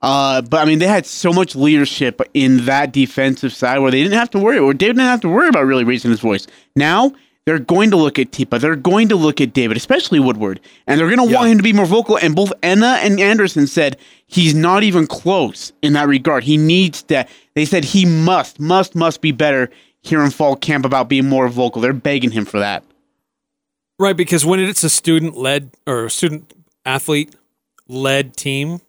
Uh, 0.01 0.41
but 0.41 0.61
I 0.61 0.65
mean, 0.65 0.79
they 0.79 0.87
had 0.87 1.05
so 1.05 1.31
much 1.31 1.55
leadership 1.55 2.21
in 2.33 2.65
that 2.65 2.91
defensive 2.91 3.53
side 3.53 3.79
where 3.79 3.91
they 3.91 4.03
didn't 4.03 4.19
have 4.19 4.29
to 4.31 4.39
worry, 4.39 4.59
or 4.59 4.73
David 4.73 4.97
didn't 4.97 5.07
have 5.07 5.21
to 5.21 5.29
worry 5.29 5.47
about 5.47 5.65
really 5.65 5.85
raising 5.85 6.11
his 6.11 6.19
voice. 6.19 6.47
Now 6.75 7.13
they're 7.45 7.59
going 7.59 7.91
to 7.91 7.97
look 7.97 8.17
at 8.17 8.31
Tipa, 8.31 8.59
they're 8.59 8.75
going 8.75 9.07
to 9.09 9.15
look 9.15 9.39
at 9.39 9.53
David, 9.53 9.77
especially 9.77 10.19
Woodward, 10.19 10.59
and 10.87 10.99
they're 10.99 11.13
going 11.13 11.27
to 11.29 11.33
want 11.33 11.49
him 11.49 11.57
to 11.57 11.63
be 11.63 11.73
more 11.73 11.85
vocal. 11.85 12.17
And 12.17 12.35
both 12.35 12.51
Ena 12.63 12.99
and 13.01 13.19
Anderson 13.19 13.67
said 13.67 13.97
he's 14.25 14.55
not 14.55 14.83
even 14.83 15.05
close 15.07 15.71
in 15.81 15.93
that 15.93 16.07
regard. 16.07 16.43
He 16.43 16.57
needs 16.57 17.03
to. 17.03 17.25
They 17.53 17.65
said 17.65 17.85
he 17.85 18.05
must, 18.05 18.59
must, 18.59 18.95
must 18.95 19.21
be 19.21 19.31
better 19.31 19.69
here 20.01 20.23
in 20.23 20.31
fall 20.31 20.55
camp 20.55 20.85
about 20.85 21.07
being 21.07 21.27
more 21.29 21.47
vocal. 21.47 21.81
They're 21.81 21.93
begging 21.93 22.31
him 22.31 22.45
for 22.45 22.59
that. 22.59 22.83
Right, 23.97 24.17
because 24.17 24.45
when 24.45 24.59
it's 24.59 24.83
a 24.83 24.89
student 24.89 25.37
led 25.37 25.71
or 25.87 26.09
student 26.09 26.51
athlete 26.85 27.33
led 27.87 28.35
team, 28.35 28.81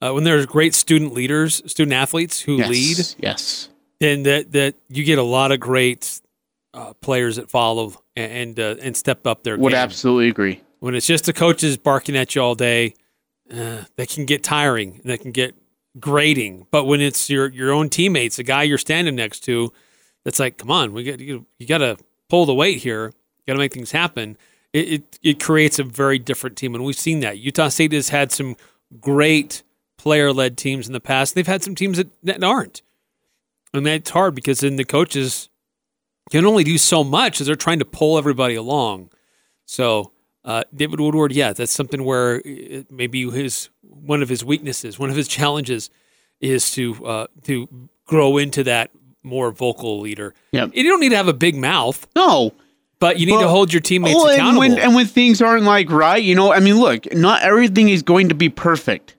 uh, 0.00 0.12
when 0.12 0.24
there's 0.24 0.46
great 0.46 0.74
student 0.74 1.12
leaders, 1.12 1.62
student 1.66 1.92
athletes 1.92 2.40
who 2.40 2.56
Yes, 2.56 2.68
lead, 2.68 3.24
yes. 3.24 3.68
then 4.00 4.22
that 4.22 4.52
that 4.52 4.74
you 4.88 5.04
get 5.04 5.18
a 5.18 5.22
lot 5.22 5.52
of 5.52 5.60
great 5.60 6.20
uh, 6.76 6.92
players 7.00 7.36
that 7.36 7.50
follow 7.50 7.94
and 8.14 8.32
and, 8.32 8.60
uh, 8.60 8.82
and 8.82 8.96
step 8.96 9.26
up 9.26 9.42
their 9.42 9.56
game. 9.56 9.62
Would 9.62 9.72
game. 9.72 9.80
absolutely 9.80 10.28
agree. 10.28 10.60
When 10.78 10.94
it's 10.94 11.06
just 11.06 11.24
the 11.24 11.32
coaches 11.32 11.76
barking 11.76 12.16
at 12.16 12.34
you 12.34 12.42
all 12.42 12.54
day, 12.54 12.94
uh, 13.50 13.84
that 13.96 14.08
can 14.10 14.26
get 14.26 14.44
tiring. 14.44 15.00
And 15.02 15.10
that 15.10 15.20
can 15.20 15.32
get 15.32 15.54
grating. 15.98 16.66
But 16.70 16.84
when 16.84 17.00
it's 17.00 17.30
your 17.30 17.48
your 17.48 17.72
own 17.72 17.88
teammates, 17.88 18.36
the 18.36 18.42
guy 18.42 18.62
you're 18.64 18.78
standing 18.78 19.16
next 19.16 19.40
to, 19.40 19.72
that's 20.24 20.38
like, 20.38 20.58
come 20.58 20.70
on, 20.70 20.92
we 20.92 21.04
got 21.04 21.18
you, 21.20 21.46
you 21.58 21.66
got 21.66 21.78
to 21.78 21.96
pull 22.28 22.46
the 22.46 22.54
weight 22.54 22.78
here. 22.78 23.12
Got 23.46 23.54
to 23.54 23.58
make 23.58 23.72
things 23.72 23.92
happen. 23.92 24.36
It, 24.72 24.92
it 24.92 25.18
it 25.22 25.42
creates 25.42 25.78
a 25.78 25.84
very 25.84 26.18
different 26.18 26.56
team, 26.56 26.74
and 26.74 26.84
we've 26.84 26.96
seen 26.98 27.20
that. 27.20 27.38
Utah 27.38 27.68
State 27.68 27.92
has 27.92 28.10
had 28.10 28.32
some 28.32 28.56
great 29.00 29.62
player 29.96 30.32
led 30.32 30.58
teams 30.58 30.86
in 30.86 30.92
the 30.92 31.00
past. 31.00 31.34
They've 31.34 31.46
had 31.46 31.62
some 31.62 31.74
teams 31.74 31.96
that, 31.96 32.08
that 32.22 32.44
aren't, 32.44 32.82
and 33.72 33.86
that's 33.86 34.10
hard 34.10 34.34
because 34.34 34.60
then 34.60 34.76
the 34.76 34.84
coaches 34.84 35.48
can 36.30 36.44
only 36.44 36.64
do 36.64 36.78
so 36.78 37.04
much 37.04 37.40
as 37.40 37.46
they're 37.46 37.56
trying 37.56 37.78
to 37.78 37.84
pull 37.84 38.18
everybody 38.18 38.54
along. 38.54 39.10
So 39.64 40.12
uh, 40.44 40.64
David 40.74 41.00
Woodward, 41.00 41.32
yeah, 41.32 41.52
that's 41.52 41.72
something 41.72 42.04
where 42.04 42.40
it, 42.44 42.90
maybe 42.90 43.28
his 43.30 43.68
one 43.82 44.22
of 44.22 44.28
his 44.28 44.44
weaknesses, 44.44 44.98
one 44.98 45.10
of 45.10 45.16
his 45.16 45.28
challenges, 45.28 45.90
is 46.40 46.70
to 46.72 47.04
uh, 47.06 47.26
to 47.44 47.88
grow 48.06 48.38
into 48.38 48.62
that 48.64 48.90
more 49.22 49.50
vocal 49.50 50.00
leader. 50.00 50.34
Yep. 50.52 50.70
You 50.74 50.84
don't 50.84 51.00
need 51.00 51.08
to 51.08 51.16
have 51.16 51.26
a 51.26 51.32
big 51.34 51.56
mouth, 51.56 52.06
No, 52.14 52.52
but 53.00 53.18
you 53.18 53.26
need 53.26 53.40
to 53.40 53.48
hold 53.48 53.72
your 53.72 53.80
teammates 53.80 54.14
Well, 54.14 54.28
and 54.28 54.34
accountable. 54.36 54.58
when 54.60 54.78
and 54.78 54.94
when 54.94 55.06
things 55.06 55.42
aren't 55.42 55.64
like 55.64 55.90
right, 55.90 56.22
you 56.22 56.36
know, 56.36 56.52
I 56.52 56.60
mean, 56.60 56.78
look, 56.78 57.12
not 57.12 57.42
everything 57.42 57.88
is 57.88 58.02
going 58.02 58.28
to 58.28 58.34
be 58.36 58.48
perfect. 58.48 59.15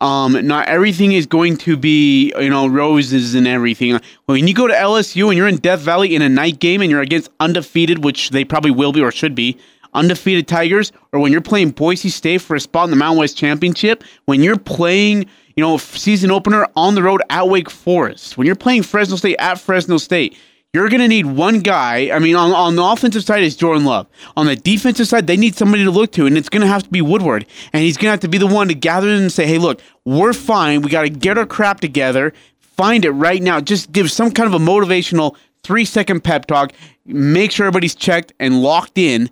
Um, 0.00 0.46
not 0.46 0.68
everything 0.68 1.12
is 1.12 1.26
going 1.26 1.56
to 1.58 1.76
be, 1.76 2.32
you 2.38 2.50
know, 2.50 2.66
roses 2.66 3.34
and 3.34 3.46
everything. 3.46 3.98
When 4.26 4.46
you 4.46 4.54
go 4.54 4.66
to 4.66 4.74
LSU 4.74 5.28
and 5.28 5.36
you're 5.36 5.48
in 5.48 5.56
Death 5.56 5.80
Valley 5.80 6.14
in 6.14 6.20
a 6.20 6.28
night 6.28 6.58
game 6.58 6.82
and 6.82 6.90
you're 6.90 7.00
against 7.00 7.30
undefeated, 7.40 8.04
which 8.04 8.30
they 8.30 8.44
probably 8.44 8.70
will 8.70 8.92
be 8.92 9.00
or 9.00 9.10
should 9.10 9.34
be, 9.34 9.56
undefeated 9.94 10.46
Tigers, 10.46 10.92
or 11.12 11.20
when 11.20 11.32
you're 11.32 11.40
playing 11.40 11.70
Boise 11.70 12.10
State 12.10 12.42
for 12.42 12.54
a 12.54 12.60
spot 12.60 12.84
in 12.84 12.90
the 12.90 12.96
Mountain 12.96 13.18
West 13.18 13.38
Championship, 13.38 14.04
when 14.26 14.42
you're 14.42 14.58
playing, 14.58 15.20
you 15.56 15.64
know, 15.64 15.78
season 15.78 16.30
opener 16.30 16.68
on 16.76 16.94
the 16.94 17.02
road 17.02 17.22
at 17.30 17.48
Wake 17.48 17.70
Forest, 17.70 18.36
when 18.36 18.46
you're 18.46 18.54
playing 18.54 18.82
Fresno 18.82 19.16
State 19.16 19.36
at 19.38 19.58
Fresno 19.58 19.96
State, 19.96 20.36
you're 20.76 20.90
going 20.90 21.00
to 21.00 21.08
need 21.08 21.24
one 21.24 21.60
guy. 21.60 22.10
I 22.14 22.18
mean, 22.18 22.36
on, 22.36 22.52
on 22.52 22.76
the 22.76 22.84
offensive 22.84 23.24
side 23.24 23.42
is 23.42 23.56
Jordan 23.56 23.86
Love. 23.86 24.06
On 24.36 24.44
the 24.44 24.56
defensive 24.56 25.08
side, 25.08 25.26
they 25.26 25.38
need 25.38 25.56
somebody 25.56 25.84
to 25.84 25.90
look 25.90 26.12
to, 26.12 26.26
and 26.26 26.36
it's 26.36 26.50
going 26.50 26.60
to 26.60 26.66
have 26.66 26.82
to 26.82 26.90
be 26.90 27.00
Woodward. 27.00 27.46
And 27.72 27.82
he's 27.82 27.96
going 27.96 28.08
to 28.08 28.10
have 28.10 28.20
to 28.20 28.28
be 28.28 28.36
the 28.36 28.46
one 28.46 28.68
to 28.68 28.74
gather 28.74 29.06
them 29.06 29.22
and 29.22 29.32
say, 29.32 29.46
hey, 29.46 29.56
look, 29.56 29.80
we're 30.04 30.34
fine. 30.34 30.82
We 30.82 30.90
got 30.90 31.02
to 31.02 31.08
get 31.08 31.38
our 31.38 31.46
crap 31.46 31.80
together. 31.80 32.34
Find 32.60 33.06
it 33.06 33.12
right 33.12 33.42
now. 33.42 33.58
Just 33.58 33.90
give 33.90 34.10
some 34.10 34.30
kind 34.30 34.52
of 34.52 34.60
a 34.60 34.62
motivational 34.62 35.34
three 35.62 35.86
second 35.86 36.24
pep 36.24 36.44
talk. 36.44 36.74
Make 37.06 37.52
sure 37.52 37.66
everybody's 37.66 37.94
checked 37.94 38.34
and 38.38 38.62
locked 38.62 38.98
in, 38.98 39.30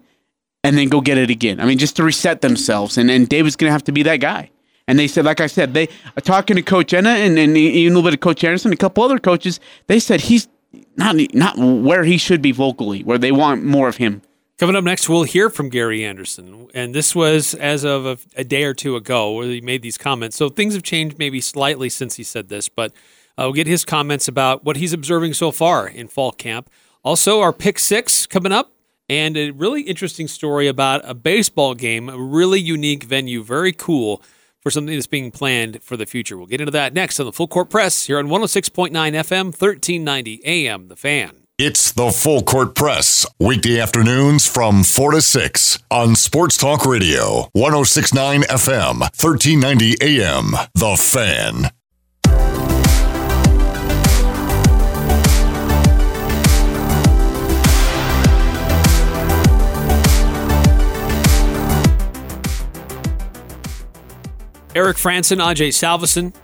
and 0.62 0.78
then 0.78 0.88
go 0.88 1.02
get 1.02 1.18
it 1.18 1.28
again. 1.28 1.60
I 1.60 1.66
mean, 1.66 1.76
just 1.76 1.96
to 1.96 2.04
reset 2.04 2.40
themselves. 2.40 2.96
And, 2.96 3.10
and 3.10 3.28
David's 3.28 3.56
going 3.56 3.68
to 3.68 3.72
have 3.72 3.84
to 3.84 3.92
be 3.92 4.02
that 4.04 4.20
guy. 4.20 4.48
And 4.88 4.98
they 4.98 5.08
said, 5.08 5.24
like 5.26 5.40
I 5.40 5.46
said, 5.46 5.74
they 5.74 5.88
talking 6.22 6.56
to 6.56 6.62
Coach 6.62 6.92
Ena 6.92 7.10
and, 7.10 7.38
and 7.38 7.54
even 7.56 7.92
a 7.92 7.96
little 7.96 8.10
bit 8.10 8.14
of 8.14 8.20
Coach 8.20 8.44
Anderson, 8.44 8.72
a 8.72 8.76
couple 8.76 9.02
other 9.02 9.18
coaches, 9.18 9.60
they 9.86 9.98
said 9.98 10.22
he's 10.22 10.48
not 10.96 11.16
not 11.34 11.58
where 11.58 12.04
he 12.04 12.18
should 12.18 12.42
be 12.42 12.52
vocally, 12.52 13.02
where 13.02 13.18
they 13.18 13.32
want 13.32 13.64
more 13.64 13.88
of 13.88 13.96
him. 13.96 14.22
Coming 14.56 14.76
up 14.76 14.84
next, 14.84 15.08
we'll 15.08 15.24
hear 15.24 15.50
from 15.50 15.68
Gary 15.68 16.04
Anderson. 16.04 16.68
And 16.74 16.94
this 16.94 17.12
was 17.12 17.54
as 17.54 17.82
of 17.82 18.06
a, 18.06 18.18
a, 18.36 18.44
day 18.44 18.62
or 18.62 18.72
two 18.72 18.94
ago 18.94 19.32
where 19.32 19.48
he 19.48 19.60
made 19.60 19.82
these 19.82 19.98
comments. 19.98 20.36
So 20.36 20.48
things 20.48 20.74
have 20.74 20.84
changed 20.84 21.18
maybe 21.18 21.40
slightly 21.40 21.88
since 21.88 22.14
he 22.14 22.22
said 22.22 22.48
this, 22.48 22.68
but 22.68 22.92
uh, 23.36 23.42
we'll 23.46 23.52
get 23.52 23.66
his 23.66 23.84
comments 23.84 24.28
about 24.28 24.64
what 24.64 24.76
he's 24.76 24.92
observing 24.92 25.34
so 25.34 25.50
far 25.50 25.88
in 25.88 26.06
fall 26.06 26.30
camp. 26.30 26.70
Also, 27.02 27.40
our 27.40 27.52
pick 27.52 27.80
six 27.80 28.26
coming 28.26 28.52
up, 28.52 28.72
and 29.10 29.36
a 29.36 29.50
really 29.50 29.82
interesting 29.82 30.28
story 30.28 30.68
about 30.68 31.02
a 31.04 31.14
baseball 31.14 31.74
game, 31.74 32.08
a 32.08 32.16
really 32.16 32.60
unique 32.60 33.02
venue, 33.04 33.42
very 33.42 33.72
cool 33.72 34.22
for 34.64 34.71
something 34.71 34.94
that's 34.94 35.06
being 35.06 35.30
planned 35.30 35.83
for 35.83 35.97
the 35.97 36.06
future. 36.06 36.37
We'll 36.37 36.47
get 36.47 36.61
into 36.61 36.73
that 36.73 36.94
next 36.94 37.21
on 37.21 37.26
the 37.26 37.33
Full 37.33 37.47
Court 37.47 37.71
Press 37.71 38.06
here 38.06 38.18
on 38.18 38.26
106.9 38.26 38.90
FM, 38.90 39.44
1390 39.44 40.40
AM, 40.44 40.88
The 40.88 40.97
Fan. 40.97 41.42
It's 41.59 41.92
the 41.92 42.11
Full 42.11 42.42
Court 42.42 42.75
Press, 42.75 43.26
weekday 43.38 43.78
afternoons 43.78 44.49
from 44.49 44.83
4 44.83 45.12
to 45.12 45.23
6 45.23 45.78
on 45.90 46.16
Sports 46.16 46.56
Talk 46.56 46.85
Radio, 46.85 47.49
1069 47.52 48.42
FM, 48.42 49.00
1390 49.00 49.97
AM. 50.00 50.52
The 50.75 50.97
Fan. 50.97 51.71
Eric 64.75 64.97
Frandsen, 64.97 65.38
Ajay 65.38 65.69
Salvesen. 65.69 66.35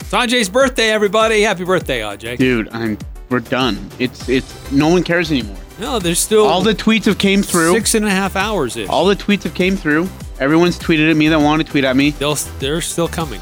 It's 0.00 0.10
Ajay's 0.10 0.48
birthday, 0.48 0.90
everybody. 0.90 1.42
Happy 1.42 1.64
birthday, 1.64 2.00
Ajay. 2.00 2.38
Dude, 2.38 2.68
I'm 2.72 2.96
we're 3.28 3.40
done. 3.40 3.90
It's 3.98 4.28
it's 4.28 4.70
no 4.70 4.88
one 4.88 5.02
cares 5.02 5.30
anymore. 5.32 5.56
No, 5.78 5.98
there's 5.98 6.18
still 6.18 6.46
all 6.46 6.62
the 6.62 6.74
tweets 6.74 7.06
have 7.06 7.18
came 7.18 7.42
through. 7.42 7.72
Six 7.72 7.94
and 7.94 8.06
a 8.06 8.10
half 8.10 8.36
hours. 8.36 8.76
All 8.88 9.04
the 9.06 9.16
tweets 9.16 9.42
have 9.44 9.54
came 9.54 9.76
through. 9.76 10.08
Everyone's 10.38 10.78
tweeted 10.78 11.10
at 11.10 11.16
me 11.16 11.28
that 11.28 11.40
want 11.40 11.64
to 11.64 11.70
tweet 11.70 11.84
at 11.84 11.96
me. 11.96 12.10
They'll, 12.10 12.36
they're 12.60 12.80
still 12.80 13.08
coming. 13.08 13.40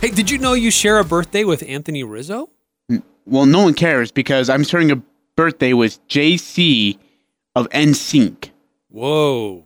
Hey, 0.00 0.10
did 0.10 0.30
you 0.30 0.38
know 0.38 0.52
you 0.52 0.70
share 0.70 0.98
a 0.98 1.04
birthday 1.04 1.44
with 1.44 1.62
Anthony 1.66 2.02
Rizzo? 2.04 2.50
Well, 3.24 3.46
no 3.46 3.62
one 3.62 3.74
cares 3.74 4.10
because 4.10 4.50
I'm 4.50 4.64
sharing 4.64 4.90
a 4.90 4.96
birthday 5.36 5.72
with 5.72 6.06
JC 6.08 6.98
of 7.54 7.68
NSYNC. 7.70 8.50
Whoa. 8.88 9.64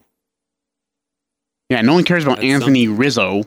Yeah, 1.69 1.83
no 1.83 1.95
one 1.95 2.05
cares 2.05 2.25
about 2.25 2.37
That's 2.37 2.47
Anthony 2.47 2.85
something. 2.87 2.99
Rizzo. 2.99 3.43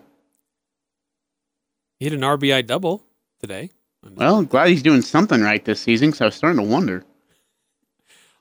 He 1.99 2.05
hit 2.05 2.13
an 2.13 2.21
RBI 2.21 2.65
double 2.65 3.03
today. 3.39 3.71
Well, 4.15 4.43
glad 4.43 4.69
he's 4.69 4.83
doing 4.83 5.01
something 5.01 5.41
right 5.41 5.63
this 5.63 5.81
season, 5.81 6.13
so 6.13 6.25
I 6.25 6.27
was 6.27 6.35
starting 6.35 6.63
to 6.63 6.69
wonder. 6.69 7.03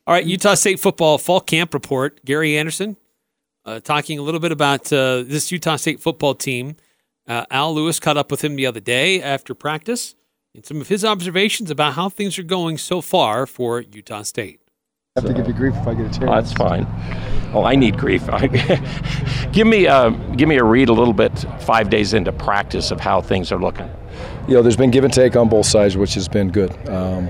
All 0.06 0.14
right, 0.14 0.25
Utah 0.25 0.54
State 0.54 0.80
football 0.80 1.18
fall 1.18 1.40
camp 1.40 1.75
report. 1.75 2.25
Gary 2.25 2.56
Anderson 2.56 2.97
uh, 3.64 3.80
talking 3.80 4.18
a 4.18 4.23
little 4.23 4.40
bit 4.40 4.52
about 4.52 4.92
uh, 4.92 5.23
this 5.23 5.52
Utah 5.52 5.76
State 5.76 6.00
football 6.00 6.35
team. 6.35 6.76
Uh, 7.26 7.44
Al 7.50 7.75
Lewis 7.75 8.00
caught 8.00 8.16
up 8.16 8.30
with 8.30 8.42
him 8.42 8.56
the 8.56 8.64
other 8.64 8.80
day 8.80 9.20
after 9.20 9.54
practice 9.54 10.14
and 10.54 10.64
some 10.64 10.80
of 10.80 10.88
his 10.88 11.04
observations 11.04 11.70
about 11.70 11.92
how 11.92 12.08
things 12.08 12.38
are 12.38 12.42
going 12.44 12.78
so 12.78 13.00
far 13.02 13.44
for 13.47 13.80
Utah 13.80 14.23
State. 14.23 14.61
I 15.16 15.20
have 15.20 15.28
to 15.28 15.35
give 15.35 15.47
you 15.47 15.52
grief 15.52 15.75
if 15.76 15.87
I 15.87 15.94
get 15.94 16.06
a 16.06 16.18
chance. 16.18 16.18
Oh, 16.23 16.35
that's 16.35 16.52
fine. 16.54 16.87
Oh, 17.52 17.64
I 17.64 17.76
need 17.76 17.97
grief. 17.97 18.26
give 19.52 19.67
me 19.67 19.87
a, 19.87 19.93
uh, 19.93 20.11
give 20.37 20.49
me 20.49 20.57
a 20.57 20.64
read 20.64 20.88
a 20.88 20.93
little 20.93 21.14
bit 21.14 21.33
five 21.61 21.90
days 21.90 22.14
into 22.14 22.33
practice 22.33 22.90
of 22.90 23.00
how 23.00 23.21
things 23.21 23.50
are 23.52 23.59
looking 23.59 23.90
you 24.49 24.55
know, 24.55 24.62
there's 24.62 24.76
been 24.76 24.90
give 24.90 25.05
and 25.05 25.12
take 25.12 25.37
on 25.37 25.49
both 25.49 25.67
sides, 25.67 25.97
which 25.97 26.14
has 26.14 26.26
been 26.26 26.50
good. 26.50 26.73
Um, 26.88 27.28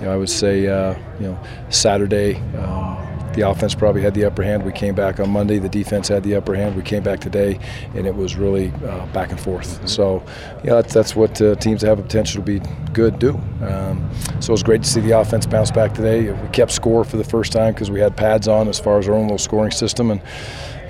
you 0.00 0.06
know, 0.06 0.12
I 0.12 0.16
would 0.16 0.28
say, 0.28 0.66
uh, 0.66 0.98
you 1.20 1.28
know, 1.28 1.38
Saturday, 1.70 2.36
um, 2.58 2.96
the 3.36 3.48
offense 3.48 3.74
probably 3.74 4.02
had 4.02 4.14
the 4.14 4.24
upper 4.24 4.42
hand. 4.42 4.64
We 4.64 4.72
came 4.72 4.94
back 4.94 5.20
on 5.20 5.30
Monday. 5.30 5.58
The 5.58 5.68
defense 5.68 6.08
had 6.08 6.24
the 6.24 6.34
upper 6.34 6.54
hand. 6.54 6.74
We 6.74 6.82
came 6.82 7.02
back 7.02 7.20
today, 7.20 7.60
and 7.94 8.06
it 8.06 8.16
was 8.16 8.34
really 8.34 8.72
uh, 8.84 9.06
back 9.12 9.30
and 9.30 9.38
forth. 9.38 9.88
So, 9.88 10.24
yeah, 10.64 10.74
that's, 10.74 10.92
that's 10.92 11.14
what 11.14 11.40
uh, 11.40 11.54
teams 11.56 11.82
that 11.82 11.88
have 11.88 11.98
a 11.98 12.02
potential 12.02 12.42
to 12.42 12.44
be 12.44 12.66
good 12.92 13.18
do. 13.18 13.38
Um, 13.62 14.10
so 14.40 14.50
it 14.50 14.52
was 14.52 14.62
great 14.62 14.82
to 14.82 14.88
see 14.88 15.00
the 15.00 15.12
offense 15.12 15.46
bounce 15.46 15.70
back 15.70 15.94
today. 15.94 16.32
We 16.32 16.48
kept 16.48 16.72
score 16.72 17.04
for 17.04 17.18
the 17.18 17.24
first 17.24 17.52
time 17.52 17.74
because 17.74 17.90
we 17.90 18.00
had 18.00 18.16
pads 18.16 18.48
on 18.48 18.68
as 18.68 18.80
far 18.80 18.98
as 18.98 19.06
our 19.06 19.14
own 19.14 19.22
little 19.22 19.38
scoring 19.38 19.70
system, 19.70 20.10
and 20.10 20.20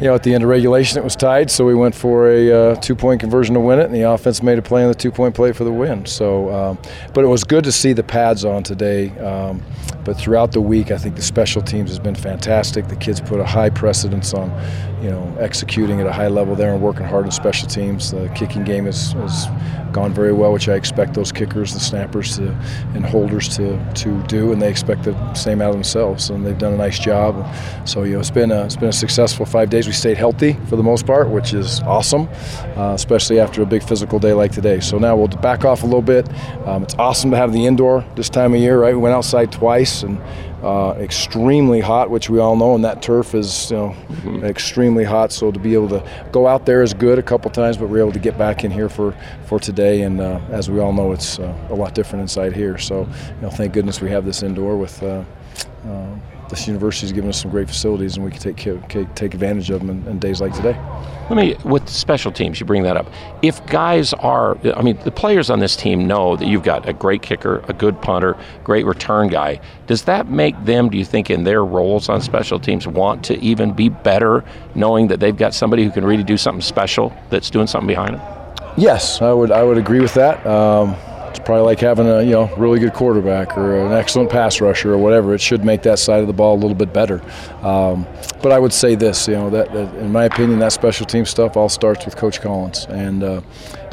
you 0.00 0.06
know, 0.06 0.14
at 0.14 0.22
the 0.22 0.34
end 0.34 0.44
of 0.44 0.50
regulation, 0.50 0.98
it 0.98 1.04
was 1.04 1.16
tied, 1.16 1.50
so 1.50 1.64
we 1.64 1.74
went 1.74 1.94
for 1.94 2.30
a 2.30 2.52
uh, 2.52 2.74
two-point 2.76 3.18
conversion 3.18 3.54
to 3.54 3.60
win 3.60 3.78
it, 3.78 3.86
and 3.86 3.94
the 3.94 4.02
offense 4.02 4.42
made 4.42 4.58
a 4.58 4.62
play 4.62 4.82
on 4.82 4.88
the 4.88 4.94
two-point 4.94 5.34
play 5.34 5.52
for 5.52 5.64
the 5.64 5.72
win. 5.72 6.04
So, 6.04 6.52
um, 6.52 6.78
but 7.14 7.24
it 7.24 7.28
was 7.28 7.44
good 7.44 7.64
to 7.64 7.72
see 7.72 7.94
the 7.94 8.02
pads 8.02 8.44
on 8.44 8.62
today. 8.62 9.10
Um, 9.18 9.62
but 10.04 10.18
throughout 10.18 10.52
the 10.52 10.60
week, 10.60 10.90
I 10.90 10.98
think 10.98 11.16
the 11.16 11.22
special 11.22 11.62
teams 11.62 11.88
has 11.90 11.98
been 11.98 12.14
fantastic. 12.14 12.88
The 12.88 12.96
kids 12.96 13.20
put 13.20 13.40
a 13.40 13.44
high 13.44 13.70
precedence 13.70 14.34
on, 14.34 14.50
you 15.06 15.12
know, 15.12 15.36
executing 15.38 16.00
at 16.00 16.06
a 16.08 16.12
high 16.12 16.26
level 16.26 16.56
there 16.56 16.72
and 16.72 16.82
working 16.82 17.06
hard 17.06 17.26
in 17.26 17.30
special 17.30 17.68
teams. 17.68 18.10
The 18.10 18.28
kicking 18.34 18.64
game 18.64 18.86
has, 18.86 19.12
has 19.12 19.46
gone 19.92 20.12
very 20.12 20.32
well, 20.32 20.52
which 20.52 20.68
I 20.68 20.74
expect 20.74 21.14
those 21.14 21.30
kickers, 21.30 21.72
the 21.72 21.78
snappers, 21.78 22.38
to, 22.38 22.48
and 22.92 23.06
holders 23.06 23.48
to 23.56 23.78
to 24.02 24.20
do, 24.24 24.50
and 24.50 24.60
they 24.60 24.68
expect 24.68 25.04
the 25.04 25.34
same 25.34 25.62
out 25.62 25.68
of 25.68 25.76
themselves, 25.76 26.30
and 26.30 26.44
they've 26.44 26.58
done 26.58 26.72
a 26.72 26.76
nice 26.76 26.98
job. 26.98 27.46
So, 27.84 28.02
you 28.02 28.14
know, 28.14 28.20
it's 28.20 28.32
been 28.32 28.50
a 28.50 28.64
it's 28.64 28.74
been 28.74 28.88
a 28.88 28.92
successful 28.92 29.46
five 29.46 29.70
days 29.70 29.86
we 29.86 29.92
stayed 29.92 30.16
healthy 30.16 30.54
for 30.68 30.74
the 30.74 30.82
most 30.82 31.06
part, 31.06 31.30
which 31.30 31.54
is 31.54 31.80
awesome, 31.82 32.28
uh, 32.76 32.92
especially 32.94 33.38
after 33.38 33.62
a 33.62 33.66
big 33.66 33.84
physical 33.84 34.18
day 34.18 34.32
like 34.32 34.50
today. 34.50 34.80
So 34.80 34.98
now 34.98 35.14
we'll 35.14 35.28
back 35.28 35.64
off 35.64 35.84
a 35.84 35.86
little 35.86 36.02
bit. 36.02 36.28
Um, 36.66 36.82
it's 36.82 36.96
awesome 36.96 37.30
to 37.30 37.36
have 37.36 37.52
the 37.52 37.64
indoor 37.64 38.04
this 38.16 38.28
time 38.28 38.54
of 38.54 38.60
year, 38.60 38.80
right? 38.80 38.92
We 38.92 39.00
went 39.00 39.14
outside 39.14 39.52
twice 39.52 40.02
and 40.02 40.20
uh, 40.66 40.94
extremely 40.98 41.80
hot, 41.80 42.10
which 42.10 42.28
we 42.28 42.40
all 42.40 42.56
know, 42.56 42.74
and 42.74 42.84
that 42.84 43.00
turf 43.00 43.34
is 43.34 43.70
you 43.70 43.76
know 43.76 43.96
mm-hmm. 44.08 44.44
extremely 44.44 45.04
hot. 45.04 45.30
So 45.30 45.52
to 45.52 45.60
be 45.60 45.74
able 45.74 45.88
to 45.90 46.02
go 46.32 46.48
out 46.48 46.66
there 46.66 46.82
is 46.82 46.92
good 46.92 47.20
a 47.20 47.22
couple 47.22 47.50
times, 47.52 47.76
but 47.76 47.88
we're 47.88 48.00
able 48.00 48.12
to 48.12 48.18
get 48.18 48.36
back 48.36 48.64
in 48.64 48.72
here 48.72 48.88
for 48.88 49.14
for 49.46 49.60
today. 49.60 50.02
And 50.02 50.20
uh, 50.20 50.40
as 50.50 50.68
we 50.68 50.80
all 50.80 50.92
know, 50.92 51.12
it's 51.12 51.38
uh, 51.38 51.54
a 51.70 51.74
lot 51.74 51.94
different 51.94 52.22
inside 52.22 52.52
here. 52.52 52.78
So 52.78 53.02
you 53.02 53.42
know, 53.42 53.50
thank 53.50 53.74
goodness 53.74 54.00
we 54.00 54.10
have 54.10 54.24
this 54.24 54.42
indoor 54.42 54.76
with. 54.76 55.02
This 56.48 56.68
university 56.68 57.06
has 57.06 57.12
given 57.12 57.28
us 57.28 57.40
some 57.40 57.50
great 57.50 57.66
facilities, 57.66 58.16
and 58.16 58.24
we 58.24 58.30
can 58.30 58.40
take 58.40 58.56
take 59.14 59.34
advantage 59.34 59.70
of 59.70 59.80
them 59.80 59.90
in, 59.90 60.06
in, 60.06 60.18
days 60.18 60.40
like 60.40 60.54
today. 60.54 60.78
Let 61.28 61.36
me 61.36 61.56
with 61.64 61.88
special 61.88 62.30
teams. 62.30 62.60
You 62.60 62.66
bring 62.66 62.84
that 62.84 62.96
up. 62.96 63.10
If 63.42 63.64
guys 63.66 64.12
are, 64.14 64.56
I 64.76 64.82
mean, 64.82 64.96
the 65.02 65.10
players 65.10 65.50
on 65.50 65.58
this 65.58 65.74
team 65.74 66.06
know 66.06 66.36
that 66.36 66.46
you've 66.46 66.62
got 66.62 66.88
a 66.88 66.92
great 66.92 67.22
kicker, 67.22 67.64
a 67.68 67.72
good 67.72 68.00
punter, 68.00 68.36
great 68.62 68.86
return 68.86 69.28
guy. 69.28 69.60
Does 69.88 70.02
that 70.04 70.28
make 70.28 70.64
them, 70.64 70.88
do 70.88 70.98
you 70.98 71.04
think, 71.04 71.30
in 71.30 71.42
their 71.42 71.64
roles 71.64 72.08
on 72.08 72.20
special 72.20 72.60
teams, 72.60 72.86
want 72.86 73.24
to 73.24 73.36
even 73.40 73.72
be 73.72 73.88
better, 73.88 74.44
knowing 74.76 75.08
that 75.08 75.18
they've 75.18 75.36
got 75.36 75.52
somebody 75.52 75.82
who 75.82 75.90
can 75.90 76.04
really 76.04 76.24
do 76.24 76.36
something 76.36 76.62
special 76.62 77.12
that's 77.30 77.50
doing 77.50 77.66
something 77.66 77.88
behind 77.88 78.14
them? 78.14 78.36
Yes, 78.76 79.20
I 79.20 79.32
would. 79.32 79.50
I 79.50 79.62
would 79.64 79.78
agree 79.78 80.00
with 80.00 80.14
that. 80.14 80.46
Um, 80.46 80.94
it's 81.36 81.44
probably 81.44 81.64
like 81.64 81.80
having 81.80 82.08
a 82.08 82.22
you 82.22 82.30
know 82.30 82.46
really 82.56 82.78
good 82.78 82.94
quarterback 82.94 83.58
or 83.58 83.78
an 83.78 83.92
excellent 83.92 84.30
pass 84.30 84.58
rusher 84.60 84.94
or 84.94 84.98
whatever. 84.98 85.34
It 85.34 85.40
should 85.40 85.64
make 85.64 85.82
that 85.82 85.98
side 85.98 86.20
of 86.20 86.26
the 86.26 86.32
ball 86.32 86.54
a 86.54 86.60
little 86.60 86.74
bit 86.74 86.94
better. 86.94 87.20
Um, 87.62 88.06
but 88.42 88.52
I 88.52 88.58
would 88.58 88.72
say 88.72 88.94
this, 88.94 89.28
you 89.28 89.34
know, 89.34 89.50
that, 89.50 89.70
that, 89.72 89.94
in 89.96 90.12
my 90.12 90.24
opinion, 90.24 90.60
that 90.60 90.72
special 90.72 91.04
team 91.04 91.26
stuff 91.26 91.56
all 91.56 91.68
starts 91.68 92.06
with 92.06 92.16
Coach 92.16 92.40
Collins, 92.40 92.86
and 92.88 93.22
uh, 93.22 93.42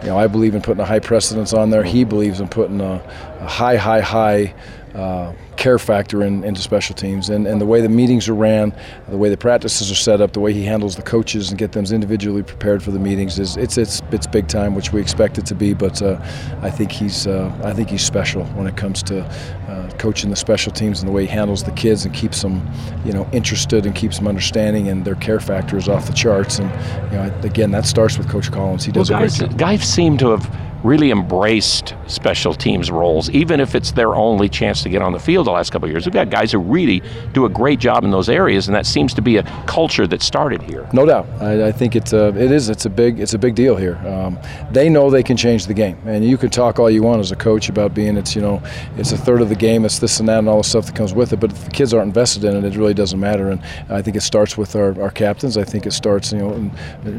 you 0.02 0.08
know 0.08 0.18
I 0.18 0.28
believe 0.28 0.56
in 0.56 0.62
putting 0.62 0.82
a 0.82 0.86
high 0.86 1.00
precedence 1.00 1.54
on 1.54 1.70
there. 1.70 1.84
He 1.84 2.06
believes 2.06 2.40
in 2.40 2.48
putting 2.48 2.80
a, 2.80 3.04
a 3.42 3.48
high, 3.48 3.76
high, 3.76 4.02
high 4.02 4.54
uh, 4.96 5.34
care 5.58 5.80
factor 5.80 6.24
in, 6.24 6.44
into 6.44 6.62
special 6.62 6.96
teams. 6.96 7.30
And, 7.30 7.48
and 7.48 7.60
the 7.60 7.66
way 7.66 7.82
the 7.82 7.90
meetings 7.90 8.28
are 8.30 8.36
ran, 8.36 8.76
the 9.08 9.18
way 9.18 9.30
the 9.30 9.38
practices 9.38 9.92
are 9.92 9.96
set 9.96 10.22
up, 10.22 10.34
the 10.34 10.40
way 10.40 10.54
he 10.54 10.64
handles 10.64 10.96
the 10.96 11.02
coaches 11.02 11.50
and 11.50 11.58
get 11.58 11.72
them 11.72 11.86
individually 11.86 12.44
prepared 12.44 12.84
for 12.84 12.92
the 12.92 13.00
meetings 13.00 13.40
is 13.40 13.58
it's 13.58 13.78
it's 13.78 14.02
it's 14.12 14.28
big 14.28 14.48
time, 14.48 14.76
which 14.76 14.94
we 14.94 15.02
expect 15.02 15.38
it 15.38 15.46
to 15.48 15.56
be. 15.56 15.74
But 15.74 16.02
uh, 16.02 16.20
I 16.62 16.70
think 16.70 16.92
he's 16.92 17.28
uh, 17.28 17.52
I 17.64 17.74
think 17.74 17.90
he's 17.90 18.04
special 18.04 18.46
when 18.46 18.68
it 18.68 18.78
comes 18.78 19.02
to 19.04 19.22
uh, 19.24 19.90
coaching 19.98 20.30
the 20.30 20.36
special 20.36 20.72
teams 20.72 21.00
and 21.00 21.08
the 21.08 21.14
way 21.14 21.26
he 21.26 21.32
handles 21.32 21.64
the 21.64 21.72
kids 21.72 22.06
and 22.06 22.14
keeps 22.14 22.42
them, 22.42 22.70
you 23.06 23.14
know, 23.14 23.28
interested 23.32 23.86
and 23.86 23.96
keeps 23.96 24.18
them 24.18 24.28
understanding. 24.28 24.90
And 24.90 25.06
their 25.06 25.16
care 25.16 25.40
factor 25.40 25.78
is 25.78 25.90
off 25.90 26.08
the 26.08 26.14
charts. 26.14 26.60
And 26.60 26.70
you 27.12 27.18
know, 27.18 27.40
again, 27.44 27.72
that 27.72 27.86
starts 27.86 28.18
with 28.18 28.30
Coach 28.30 28.52
Collins. 28.52 28.84
He 28.86 28.92
does 28.92 29.10
well, 29.10 29.20
guys, 29.20 29.36
a 29.38 29.40
great 29.40 29.50
job. 29.52 29.60
Guys 29.60 29.84
seem 29.84 30.18
to 30.18 30.30
have 30.30 30.73
really 30.84 31.12
embraced 31.12 31.96
special 32.08 32.54
teams 32.54 32.92
roles, 32.92 33.30
even 33.30 33.60
if 33.60 33.74
it's 33.74 33.92
their 33.92 34.16
only 34.16 34.50
chance 34.50 34.84
to 34.84 34.90
get 34.90 35.02
on 35.02 35.14
the 35.14 35.20
field 35.20 35.48
the 35.48 35.52
last 35.52 35.72
couple 35.72 35.86
of 35.86 35.92
years. 35.92 36.06
We've 36.06 36.14
got 36.14 36.30
guys 36.30 36.52
who 36.52 36.60
really 36.60 37.02
do 37.32 37.46
a 37.46 37.50
great 37.50 37.80
job 37.80 38.04
in 38.04 38.12
those 38.12 38.30
areas, 38.30 38.68
and 38.68 38.76
that 38.76 38.86
seems 38.86 39.14
to 39.14 39.22
be 39.22 39.38
a 39.38 39.44
culture 39.66 40.06
that 40.08 40.22
started 40.22 40.62
here. 40.62 40.88
No 40.94 41.06
doubt, 41.06 41.28
I, 41.40 41.68
I 41.68 41.72
think 41.72 41.96
it's 41.96 42.14
a, 42.14 42.28
it 42.30 42.52
is. 42.52 42.70
It's 42.70 42.86
a 42.86 42.90
big 42.90 43.20
it's 43.20 43.34
a 43.34 43.40
big 43.40 43.56
deal 43.56 43.76
here. 43.76 43.96
Um, 44.06 44.38
they 44.72 44.90
know 44.90 45.10
they 45.10 45.24
can 45.24 45.38
change 45.38 45.68
the 45.68 45.74
game, 45.74 45.98
and 46.06 46.26
you 46.26 46.38
can 46.38 46.50
talk 46.50 46.80
all 46.80 46.90
you 46.90 47.04
want 47.04 47.20
as 47.22 47.32
a 47.32 47.36
coach 47.36 47.70
about 47.70 47.94
being 47.94 48.18
it's 48.18 48.36
you 48.36 48.42
know 48.42 48.62
it's 48.98 49.12
a 49.12 49.18
third 49.18 49.42
of 49.42 49.50
the 49.50 49.56
game, 49.56 49.86
it's 49.86 50.00
this 50.00 50.20
and 50.20 50.28
that, 50.28 50.40
and 50.40 50.50
all 50.50 50.58
the 50.58 50.64
stuff 50.64 50.86
that 50.88 50.96
comes 50.96 51.14
with 51.14 51.32
it. 51.34 51.40
But 51.40 51.52
if 51.52 51.66
the 51.66 51.72
kids 51.72 51.94
aren't 51.94 52.08
invested 52.08 52.44
in 52.44 52.56
it, 52.56 52.64
it 52.66 52.78
really 52.78 52.94
doesn't 52.94 53.20
matter. 53.20 53.50
And 53.52 53.62
I 53.90 54.02
think 54.02 54.18
it 54.18 54.22
starts 54.22 54.58
with 54.58 54.76
our, 54.76 55.00
our 55.02 55.12
captains. 55.12 55.58
I 55.58 55.64
think 55.64 55.86
it 55.86 55.94
starts 55.94 56.32
you 56.32 56.40
know 56.40 56.72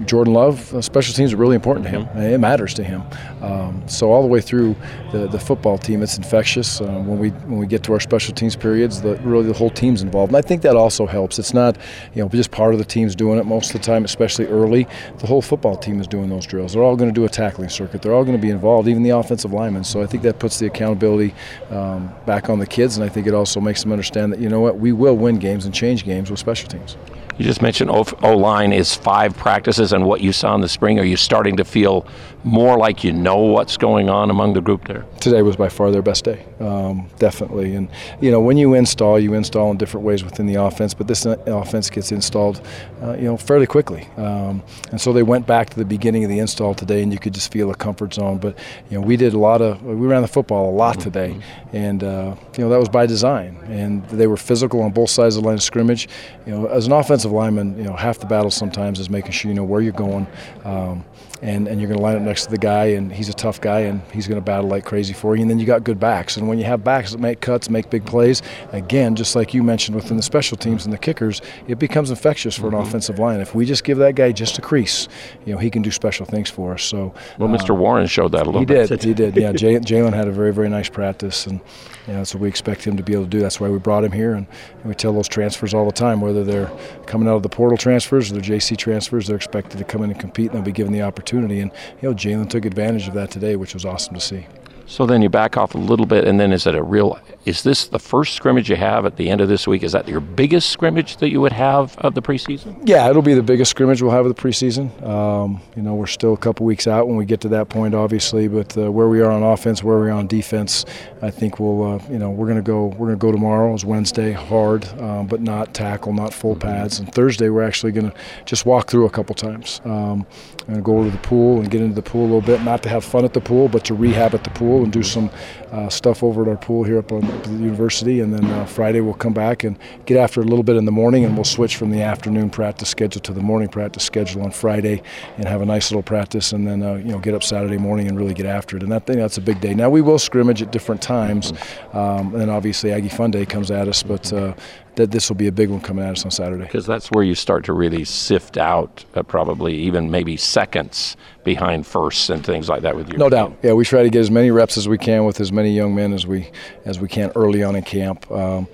Jordan 0.04 0.34
Love. 0.34 0.74
Uh, 0.74 0.82
special 0.82 1.14
teams 1.14 1.32
are 1.32 1.36
really 1.36 1.56
important 1.56 1.84
to 1.86 1.90
him. 1.90 2.04
Mm-hmm. 2.06 2.18
It 2.20 2.38
matters 2.38 2.74
to 2.74 2.84
him. 2.84 3.02
Uh, 3.40 3.53
Um, 3.54 3.86
so 3.88 4.10
all 4.10 4.22
the 4.22 4.28
way 4.28 4.40
through 4.40 4.74
the, 5.12 5.28
the 5.28 5.38
football 5.38 5.78
team, 5.78 6.02
it's 6.02 6.16
infectious. 6.16 6.80
Uh, 6.80 6.86
when 6.86 7.18
we 7.18 7.30
when 7.30 7.58
we 7.58 7.66
get 7.66 7.84
to 7.84 7.92
our 7.92 8.00
special 8.00 8.34
teams 8.34 8.56
periods, 8.56 9.00
the, 9.00 9.16
really 9.18 9.46
the 9.46 9.52
whole 9.52 9.70
team's 9.70 10.02
involved, 10.02 10.30
and 10.30 10.36
I 10.36 10.46
think 10.46 10.62
that 10.62 10.76
also 10.76 11.06
helps. 11.06 11.38
It's 11.38 11.54
not 11.54 11.76
you 12.14 12.22
know 12.22 12.28
just 12.28 12.50
part 12.50 12.72
of 12.74 12.78
the 12.78 12.84
team's 12.84 13.14
doing 13.14 13.38
it 13.38 13.46
most 13.46 13.74
of 13.74 13.80
the 13.80 13.86
time, 13.86 14.04
especially 14.04 14.46
early. 14.46 14.88
The 15.18 15.26
whole 15.26 15.42
football 15.42 15.76
team 15.76 16.00
is 16.00 16.08
doing 16.08 16.28
those 16.28 16.46
drills. 16.46 16.72
They're 16.72 16.82
all 16.82 16.96
going 16.96 17.10
to 17.10 17.14
do 17.14 17.24
a 17.24 17.28
tackling 17.28 17.68
circuit. 17.68 18.02
They're 18.02 18.14
all 18.14 18.24
going 18.24 18.36
to 18.36 18.42
be 18.42 18.50
involved, 18.50 18.88
even 18.88 19.02
the 19.02 19.10
offensive 19.10 19.52
linemen. 19.52 19.84
So 19.84 20.02
I 20.02 20.06
think 20.06 20.24
that 20.24 20.38
puts 20.40 20.58
the 20.58 20.66
accountability 20.66 21.34
um, 21.70 22.12
back 22.26 22.50
on 22.50 22.58
the 22.58 22.66
kids, 22.66 22.96
and 22.96 23.04
I 23.04 23.08
think 23.08 23.26
it 23.26 23.34
also 23.34 23.60
makes 23.60 23.82
them 23.82 23.92
understand 23.92 24.32
that 24.32 24.40
you 24.40 24.48
know 24.48 24.60
what 24.60 24.78
we 24.78 24.92
will 24.92 25.16
win 25.16 25.38
games 25.38 25.64
and 25.64 25.72
change 25.72 26.04
games 26.04 26.30
with 26.30 26.40
special 26.40 26.68
teams. 26.68 26.96
You 27.36 27.44
just 27.44 27.62
mentioned 27.62 27.90
O 27.90 28.36
line 28.36 28.72
is 28.72 28.94
five 28.94 29.36
practices, 29.36 29.92
and 29.92 30.06
what 30.06 30.20
you 30.20 30.32
saw 30.32 30.54
in 30.54 30.60
the 30.60 30.68
spring. 30.68 31.00
Are 31.00 31.04
you 31.04 31.16
starting 31.16 31.56
to 31.56 31.64
feel 31.64 32.06
more 32.44 32.76
like 32.78 33.02
you 33.02 33.12
know 33.12 33.43
what's 33.50 33.76
going 33.76 34.08
on 34.08 34.30
among 34.30 34.54
the 34.54 34.60
group 34.60 34.86
there? 34.86 35.04
Today 35.20 35.42
was 35.42 35.56
by 35.56 35.68
far 35.68 35.90
their 35.90 36.02
best 36.02 36.24
day, 36.24 36.44
um, 36.60 37.08
definitely. 37.18 37.74
And 37.74 37.88
you 38.20 38.30
know, 38.30 38.40
when 38.40 38.56
you 38.56 38.74
install, 38.74 39.18
you 39.18 39.34
install 39.34 39.70
in 39.70 39.76
different 39.76 40.04
ways 40.06 40.24
within 40.24 40.46
the 40.46 40.56
offense, 40.56 40.94
but 40.94 41.06
this 41.06 41.26
offense 41.26 41.90
gets 41.90 42.12
installed, 42.12 42.60
uh, 43.02 43.14
you 43.14 43.24
know, 43.24 43.36
fairly 43.36 43.66
quickly. 43.66 44.08
Um, 44.16 44.62
and 44.90 45.00
so 45.00 45.12
they 45.12 45.22
went 45.22 45.46
back 45.46 45.70
to 45.70 45.76
the 45.76 45.84
beginning 45.84 46.24
of 46.24 46.30
the 46.30 46.38
install 46.38 46.74
today, 46.74 47.02
and 47.02 47.12
you 47.12 47.18
could 47.18 47.34
just 47.34 47.52
feel 47.52 47.70
a 47.70 47.74
comfort 47.74 48.14
zone. 48.14 48.38
But 48.38 48.58
you 48.90 48.98
know, 48.98 49.06
we 49.06 49.16
did 49.16 49.34
a 49.34 49.38
lot 49.38 49.62
of 49.62 49.82
we 49.82 50.06
ran 50.06 50.22
the 50.22 50.28
football 50.28 50.70
a 50.70 50.74
lot 50.74 51.00
today, 51.00 51.38
and 51.72 52.02
uh, 52.02 52.34
you 52.56 52.64
know 52.64 52.70
that 52.70 52.78
was 52.78 52.88
by 52.88 53.06
design. 53.06 53.56
And 53.68 54.06
they 54.08 54.26
were 54.26 54.36
physical 54.36 54.82
on 54.82 54.92
both 54.92 55.10
sides 55.10 55.36
of 55.36 55.42
the 55.42 55.48
line 55.48 55.56
of 55.56 55.62
scrimmage. 55.62 56.08
You 56.46 56.52
know, 56.52 56.66
as 56.66 56.86
an 56.86 56.92
offensive 56.92 57.32
lineman, 57.32 57.76
you 57.76 57.84
know, 57.84 57.94
half 57.94 58.18
the 58.18 58.26
battle 58.26 58.50
sometimes 58.50 59.00
is 59.00 59.10
making 59.10 59.32
sure 59.32 59.50
you 59.50 59.54
know 59.54 59.64
where 59.64 59.80
you're 59.80 59.92
going. 59.92 60.26
Um, 60.64 61.04
and, 61.44 61.68
and 61.68 61.78
you're 61.78 61.88
going 61.88 61.98
to 61.98 62.02
line 62.02 62.16
up 62.16 62.22
next 62.22 62.44
to 62.46 62.50
the 62.50 62.58
guy, 62.58 62.86
and 62.86 63.12
he's 63.12 63.28
a 63.28 63.34
tough 63.34 63.60
guy, 63.60 63.80
and 63.80 64.00
he's 64.12 64.26
going 64.26 64.40
to 64.40 64.44
battle 64.44 64.66
like 64.66 64.86
crazy 64.86 65.12
for 65.12 65.36
you. 65.36 65.42
And 65.42 65.50
then 65.50 65.58
you 65.58 65.66
got 65.66 65.84
good 65.84 66.00
backs, 66.00 66.38
and 66.38 66.48
when 66.48 66.58
you 66.58 66.64
have 66.64 66.82
backs 66.82 67.12
that 67.12 67.20
make 67.20 67.42
cuts, 67.42 67.68
make 67.68 67.90
big 67.90 68.06
plays, 68.06 68.40
again, 68.72 69.14
just 69.14 69.36
like 69.36 69.52
you 69.52 69.62
mentioned 69.62 69.94
within 69.94 70.16
the 70.16 70.22
special 70.22 70.56
teams 70.56 70.86
and 70.86 70.92
the 70.92 70.98
kickers, 70.98 71.42
it 71.68 71.78
becomes 71.78 72.08
infectious 72.08 72.56
for 72.56 72.68
an 72.68 72.72
mm-hmm. 72.72 72.88
offensive 72.88 73.18
line. 73.18 73.40
If 73.40 73.54
we 73.54 73.66
just 73.66 73.84
give 73.84 73.98
that 73.98 74.14
guy 74.14 74.32
just 74.32 74.56
a 74.58 74.62
crease, 74.62 75.06
you 75.44 75.52
know, 75.52 75.58
he 75.58 75.68
can 75.68 75.82
do 75.82 75.90
special 75.90 76.24
things 76.24 76.48
for 76.48 76.72
us. 76.72 76.82
So, 76.82 77.12
well, 77.38 77.50
Mr. 77.50 77.70
Uh, 77.70 77.74
Warren 77.74 78.06
showed 78.06 78.32
that 78.32 78.44
a 78.44 78.46
little 78.46 78.60
he 78.60 78.66
bit. 78.66 78.88
He 78.88 78.96
did. 78.96 79.04
He 79.04 79.14
did. 79.14 79.36
Yeah, 79.36 79.52
Jaylen 79.52 80.14
had 80.14 80.28
a 80.28 80.32
very, 80.32 80.52
very 80.52 80.70
nice 80.70 80.88
practice, 80.88 81.46
and 81.46 81.60
you 82.06 82.12
know, 82.14 82.18
that's 82.20 82.34
what 82.34 82.40
we 82.40 82.48
expect 82.48 82.84
him 82.84 82.96
to 82.96 83.02
be 83.02 83.12
able 83.12 83.24
to 83.24 83.30
do. 83.30 83.40
That's 83.40 83.60
why 83.60 83.68
we 83.68 83.78
brought 83.78 84.04
him 84.04 84.12
here, 84.12 84.32
and, 84.32 84.46
and 84.80 84.84
we 84.84 84.94
tell 84.94 85.12
those 85.12 85.28
transfers 85.28 85.74
all 85.74 85.84
the 85.84 85.92
time, 85.92 86.22
whether 86.22 86.42
they're 86.42 86.72
coming 87.04 87.28
out 87.28 87.36
of 87.36 87.42
the 87.42 87.50
portal 87.50 87.76
transfers 87.76 88.30
or 88.30 88.34
they're 88.34 88.58
JC 88.58 88.78
transfers, 88.78 89.26
they're 89.26 89.36
expected 89.36 89.76
to 89.76 89.84
come 89.84 90.02
in 90.02 90.10
and 90.10 90.18
compete, 90.18 90.46
and 90.46 90.54
they'll 90.54 90.64
be 90.64 90.72
given 90.72 90.94
the 90.94 91.02
opportunity. 91.02 91.33
And 91.38 91.72
you 92.00 92.08
know, 92.10 92.14
Jaylen 92.14 92.48
took 92.48 92.64
advantage 92.64 93.08
of 93.08 93.14
that 93.14 93.30
today, 93.30 93.56
which 93.56 93.74
was 93.74 93.84
awesome 93.84 94.14
to 94.14 94.20
see. 94.20 94.46
So 94.86 95.06
then 95.06 95.22
you 95.22 95.28
back 95.28 95.56
off 95.56 95.74
a 95.74 95.78
little 95.78 96.06
bit, 96.06 96.24
and 96.24 96.38
then 96.38 96.52
is 96.52 96.66
it 96.66 96.74
a 96.74 96.82
real? 96.82 97.18
Is 97.44 97.62
this 97.62 97.88
the 97.88 97.98
first 97.98 98.34
scrimmage 98.34 98.68
you 98.68 98.76
have 98.76 99.06
at 99.06 99.16
the 99.16 99.30
end 99.30 99.40
of 99.40 99.48
this 99.48 99.66
week? 99.66 99.82
Is 99.82 99.92
that 99.92 100.08
your 100.08 100.20
biggest 100.20 100.70
scrimmage 100.70 101.16
that 101.18 101.30
you 101.30 101.40
would 101.40 101.52
have 101.52 101.96
of 101.98 102.14
the 102.14 102.22
preseason? 102.22 102.80
Yeah, 102.86 103.08
it'll 103.08 103.22
be 103.22 103.34
the 103.34 103.42
biggest 103.42 103.70
scrimmage 103.70 104.02
we'll 104.02 104.12
have 104.12 104.26
of 104.26 104.34
the 104.34 104.40
preseason. 104.40 105.02
Um, 105.06 105.60
you 105.74 105.82
know, 105.82 105.94
we're 105.94 106.06
still 106.06 106.32
a 106.32 106.38
couple 106.38 106.66
weeks 106.66 106.86
out 106.86 107.08
when 107.08 107.16
we 107.16 107.24
get 107.24 107.40
to 107.42 107.48
that 107.48 107.68
point, 107.68 107.94
obviously, 107.94 108.48
but 108.48 108.76
uh, 108.76 108.90
where 108.90 109.08
we 109.08 109.20
are 109.20 109.30
on 109.30 109.42
offense, 109.42 109.82
where 109.82 109.98
we 110.00 110.08
are 110.08 110.12
on 110.12 110.26
defense, 110.26 110.84
I 111.22 111.30
think 111.30 111.58
we'll, 111.58 111.94
uh, 111.94 112.00
you 112.10 112.18
know, 112.18 112.30
we're 112.30 112.48
gonna 112.48 112.62
go. 112.62 112.86
We're 112.86 113.06
gonna 113.06 113.16
go 113.16 113.32
tomorrow. 113.32 113.74
It's 113.74 113.84
Wednesday, 113.84 114.32
hard, 114.32 114.86
um, 115.00 115.26
but 115.26 115.40
not 115.40 115.74
tackle, 115.74 116.12
not 116.12 116.34
full 116.34 116.56
pads. 116.56 116.98
And 116.98 117.12
Thursday, 117.12 117.48
we're 117.48 117.64
actually 117.64 117.92
gonna 117.92 118.12
just 118.44 118.66
walk 118.66 118.88
through 118.88 119.06
a 119.06 119.10
couple 119.10 119.34
times. 119.34 119.80
Um, 119.84 120.26
and 120.66 120.84
go 120.84 120.98
over 120.98 121.10
to 121.10 121.10
the 121.10 121.22
pool 121.22 121.60
and 121.60 121.70
get 121.70 121.82
into 121.82 121.94
the 121.94 122.02
pool 122.02 122.22
a 122.22 122.24
little 122.24 122.40
bit, 122.40 122.62
not 122.62 122.82
to 122.82 122.88
have 122.88 123.04
fun 123.04 123.24
at 123.24 123.34
the 123.34 123.40
pool, 123.40 123.68
but 123.68 123.84
to 123.84 123.94
rehab 123.94 124.34
at 124.34 124.44
the 124.44 124.50
pool 124.50 124.73
and 124.82 124.92
do 124.92 125.02
some 125.02 125.30
uh, 125.72 125.88
stuff 125.88 126.22
over 126.22 126.42
at 126.42 126.48
our 126.48 126.56
pool 126.56 126.84
here 126.84 126.98
up 126.98 127.12
on 127.12 127.20
the 127.20 127.50
university. 127.50 128.20
And 128.20 128.32
then 128.32 128.44
uh, 128.44 128.64
Friday 128.64 129.00
we'll 129.00 129.14
come 129.14 129.32
back 129.32 129.64
and 129.64 129.78
get 130.06 130.16
after 130.16 130.40
a 130.40 130.44
little 130.44 130.62
bit 130.62 130.76
in 130.76 130.84
the 130.84 130.92
morning, 130.92 131.24
and 131.24 131.34
we'll 131.34 131.44
switch 131.44 131.76
from 131.76 131.90
the 131.90 132.02
afternoon 132.02 132.50
practice 132.50 132.88
schedule 132.88 133.20
to 133.22 133.32
the 133.32 133.40
morning 133.40 133.68
practice 133.68 134.04
schedule 134.04 134.42
on 134.42 134.50
Friday, 134.50 135.02
and 135.36 135.46
have 135.46 135.60
a 135.60 135.66
nice 135.66 135.90
little 135.90 136.02
practice, 136.02 136.52
and 136.52 136.66
then 136.66 136.82
uh, 136.82 136.94
you 136.94 137.12
know 137.12 137.18
get 137.18 137.34
up 137.34 137.42
Saturday 137.42 137.78
morning 137.78 138.08
and 138.08 138.18
really 138.18 138.34
get 138.34 138.46
after 138.46 138.76
it. 138.76 138.82
And 138.82 138.92
that 138.92 139.06
thing 139.06 139.18
that's 139.18 139.38
a 139.38 139.42
big 139.42 139.60
day. 139.60 139.74
Now 139.74 139.90
we 139.90 140.00
will 140.00 140.18
scrimmage 140.18 140.62
at 140.62 140.70
different 140.70 141.02
times, 141.02 141.52
um, 141.92 142.34
and 142.34 142.50
obviously 142.50 142.92
Aggie 142.92 143.08
Fun 143.08 143.30
Day 143.30 143.46
comes 143.46 143.70
at 143.70 143.88
us, 143.88 144.02
but 144.02 144.32
uh, 144.32 144.54
that 144.96 145.10
this 145.10 145.28
will 145.28 145.36
be 145.36 145.46
a 145.46 145.52
big 145.52 145.70
one 145.70 145.80
coming 145.80 146.04
at 146.04 146.12
us 146.12 146.24
on 146.24 146.30
Saturday. 146.30 146.64
Because 146.64 146.86
that's 146.86 147.08
where 147.08 147.24
you 147.24 147.34
start 147.34 147.64
to 147.64 147.72
really 147.72 148.04
sift 148.04 148.56
out 148.56 149.04
uh, 149.14 149.22
probably 149.22 149.74
even 149.74 150.10
maybe 150.10 150.36
seconds 150.36 151.16
behind 151.44 151.86
firsts 151.86 152.30
and 152.30 152.44
things 152.44 152.68
like 152.68 152.82
that 152.82 152.96
with 152.96 153.12
you. 153.12 153.18
No 153.18 153.28
doubt. 153.28 153.56
Yeah, 153.62 153.74
we 153.74 153.84
try 153.84 154.02
to 154.02 154.10
get 154.10 154.20
as 154.20 154.30
many 154.30 154.50
reps 154.50 154.76
as 154.76 154.88
we 154.88 154.98
can 154.98 155.24
with 155.24 155.40
as 155.40 155.52
many 155.52 155.70
young 155.70 155.94
men 155.94 156.12
as 156.12 156.26
we 156.26 156.50
as 156.84 156.98
we 156.98 157.08
can 157.08 157.30
early 157.36 157.62
on 157.62 157.76
in 157.76 157.82
camp. 157.82 158.30
Um, 158.30 158.66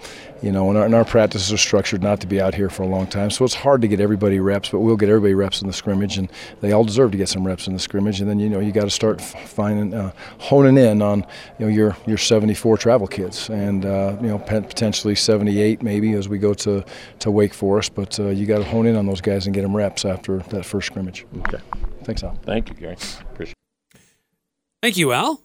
you 0.42 0.52
know, 0.52 0.70
and 0.70 0.78
our, 0.78 0.86
and 0.86 0.94
our, 0.94 1.04
practices 1.04 1.52
are 1.52 1.58
structured 1.58 2.02
not 2.02 2.20
to 2.20 2.26
be 2.26 2.40
out 2.40 2.54
here 2.54 2.70
for 2.70 2.82
a 2.82 2.86
long 2.86 3.06
time, 3.06 3.30
so 3.30 3.44
it's 3.44 3.54
hard 3.54 3.82
to 3.82 3.88
get 3.88 4.00
everybody 4.00 4.40
reps, 4.40 4.70
but 4.70 4.78
we'll 4.78 4.96
get 4.96 5.08
everybody 5.08 5.34
reps 5.34 5.60
in 5.60 5.66
the 5.66 5.72
scrimmage, 5.72 6.16
and 6.16 6.30
they 6.60 6.72
all 6.72 6.84
deserve 6.84 7.10
to 7.12 7.18
get 7.18 7.28
some 7.28 7.46
reps 7.46 7.66
in 7.66 7.74
the 7.74 7.78
scrimmage. 7.78 8.20
And 8.20 8.30
then 8.30 8.38
you 8.38 8.48
know 8.48 8.60
you 8.60 8.72
got 8.72 8.84
to 8.84 8.90
start 8.90 9.20
finding, 9.20 9.92
uh, 9.92 10.12
honing 10.38 10.78
in 10.78 11.02
on 11.02 11.26
you 11.58 11.66
know 11.66 11.68
your 11.68 11.96
your 12.06 12.16
74 12.16 12.78
travel 12.78 13.06
kids, 13.06 13.50
and 13.50 13.84
uh, 13.84 14.16
you 14.20 14.28
know 14.28 14.38
potentially 14.38 15.14
78 15.14 15.82
maybe 15.82 16.14
as 16.14 16.28
we 16.28 16.38
go 16.38 16.54
to 16.54 16.84
to 17.18 17.30
Wake 17.30 17.52
Forest, 17.52 17.94
but 17.94 18.18
uh, 18.18 18.28
you 18.28 18.46
got 18.46 18.58
to 18.58 18.64
hone 18.64 18.86
in 18.86 18.96
on 18.96 19.06
those 19.06 19.20
guys 19.20 19.46
and 19.46 19.54
get 19.54 19.62
them 19.62 19.76
reps 19.76 20.04
after 20.04 20.38
that 20.38 20.64
first 20.64 20.86
scrimmage. 20.86 21.26
Okay. 21.40 21.58
Thanks, 22.10 22.24
Al. 22.24 22.34
Thank 22.42 22.68
you, 22.68 22.74
Gary. 22.74 22.96
Appreciate. 23.20 23.54
It. 23.94 24.00
Thank 24.82 24.96
you, 24.96 25.12
Al. 25.12 25.40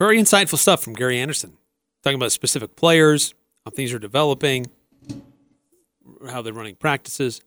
Very 0.00 0.18
insightful 0.18 0.58
stuff 0.58 0.82
from 0.82 0.94
Gary 0.94 1.16
Anderson, 1.16 1.56
talking 2.02 2.16
about 2.16 2.32
specific 2.32 2.74
players 2.74 3.34
how 3.64 3.70
things 3.70 3.92
are 3.92 4.00
developing, 4.00 4.66
how 6.28 6.42
they're 6.42 6.52
running 6.52 6.74
practices. 6.74 7.40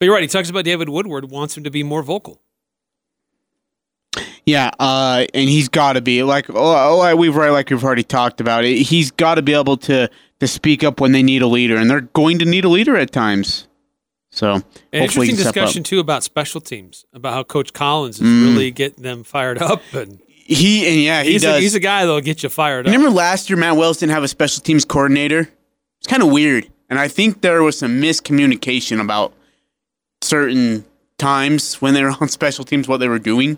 But 0.00 0.06
you're 0.06 0.14
right. 0.14 0.22
He 0.22 0.26
talks 0.26 0.50
about 0.50 0.64
David 0.64 0.88
Woodward 0.88 1.30
wants 1.30 1.56
him 1.56 1.62
to 1.62 1.70
be 1.70 1.84
more 1.84 2.02
vocal. 2.02 2.40
Yeah, 4.44 4.72
uh, 4.80 5.26
and 5.32 5.48
he's 5.48 5.68
got 5.68 5.92
to 5.92 6.00
be 6.00 6.24
like 6.24 6.50
oh, 6.50 7.00
oh, 7.00 7.14
we've 7.14 7.36
right 7.36 7.50
like 7.50 7.70
we've 7.70 7.84
already 7.84 8.02
talked 8.02 8.40
about 8.40 8.64
it. 8.64 8.76
He's 8.78 9.12
got 9.12 9.36
to 9.36 9.42
be 9.42 9.54
able 9.54 9.76
to 9.76 10.10
to 10.40 10.48
speak 10.48 10.82
up 10.82 11.00
when 11.00 11.12
they 11.12 11.22
need 11.22 11.42
a 11.42 11.46
leader, 11.46 11.76
and 11.76 11.88
they're 11.88 12.00
going 12.00 12.40
to 12.40 12.44
need 12.44 12.64
a 12.64 12.68
leader 12.68 12.96
at 12.96 13.12
times. 13.12 13.68
So, 14.34 14.54
An 14.54 14.64
interesting 14.92 15.36
discussion 15.36 15.84
too 15.84 16.00
about 16.00 16.24
special 16.24 16.60
teams, 16.60 17.04
about 17.12 17.34
how 17.34 17.44
Coach 17.44 17.72
Collins 17.72 18.20
is 18.20 18.26
mm. 18.26 18.48
really 18.48 18.72
getting 18.72 19.04
them 19.04 19.22
fired 19.22 19.62
up, 19.62 19.80
and 19.92 20.20
he 20.26 20.88
and 20.88 21.00
yeah, 21.00 21.22
he 21.22 21.34
he's 21.34 21.42
does. 21.42 21.58
A, 21.58 21.60
he's 21.60 21.76
a 21.76 21.80
guy 21.80 22.04
that'll 22.04 22.20
get 22.20 22.42
you 22.42 22.48
fired 22.48 22.84
up. 22.84 22.92
Remember 22.92 23.14
last 23.14 23.48
year, 23.48 23.56
Matt 23.56 23.76
Wells 23.76 23.98
didn't 23.98 24.10
have 24.10 24.24
a 24.24 24.28
special 24.28 24.60
teams 24.60 24.84
coordinator. 24.84 25.48
It's 25.98 26.08
kind 26.08 26.20
of 26.20 26.32
weird, 26.32 26.68
and 26.90 26.98
I 26.98 27.06
think 27.06 27.42
there 27.42 27.62
was 27.62 27.78
some 27.78 28.02
miscommunication 28.02 29.00
about 29.00 29.32
certain 30.20 30.84
times 31.16 31.80
when 31.80 31.94
they 31.94 32.02
were 32.02 32.12
on 32.20 32.28
special 32.28 32.64
teams, 32.64 32.88
what 32.88 32.98
they 32.98 33.08
were 33.08 33.20
doing. 33.20 33.56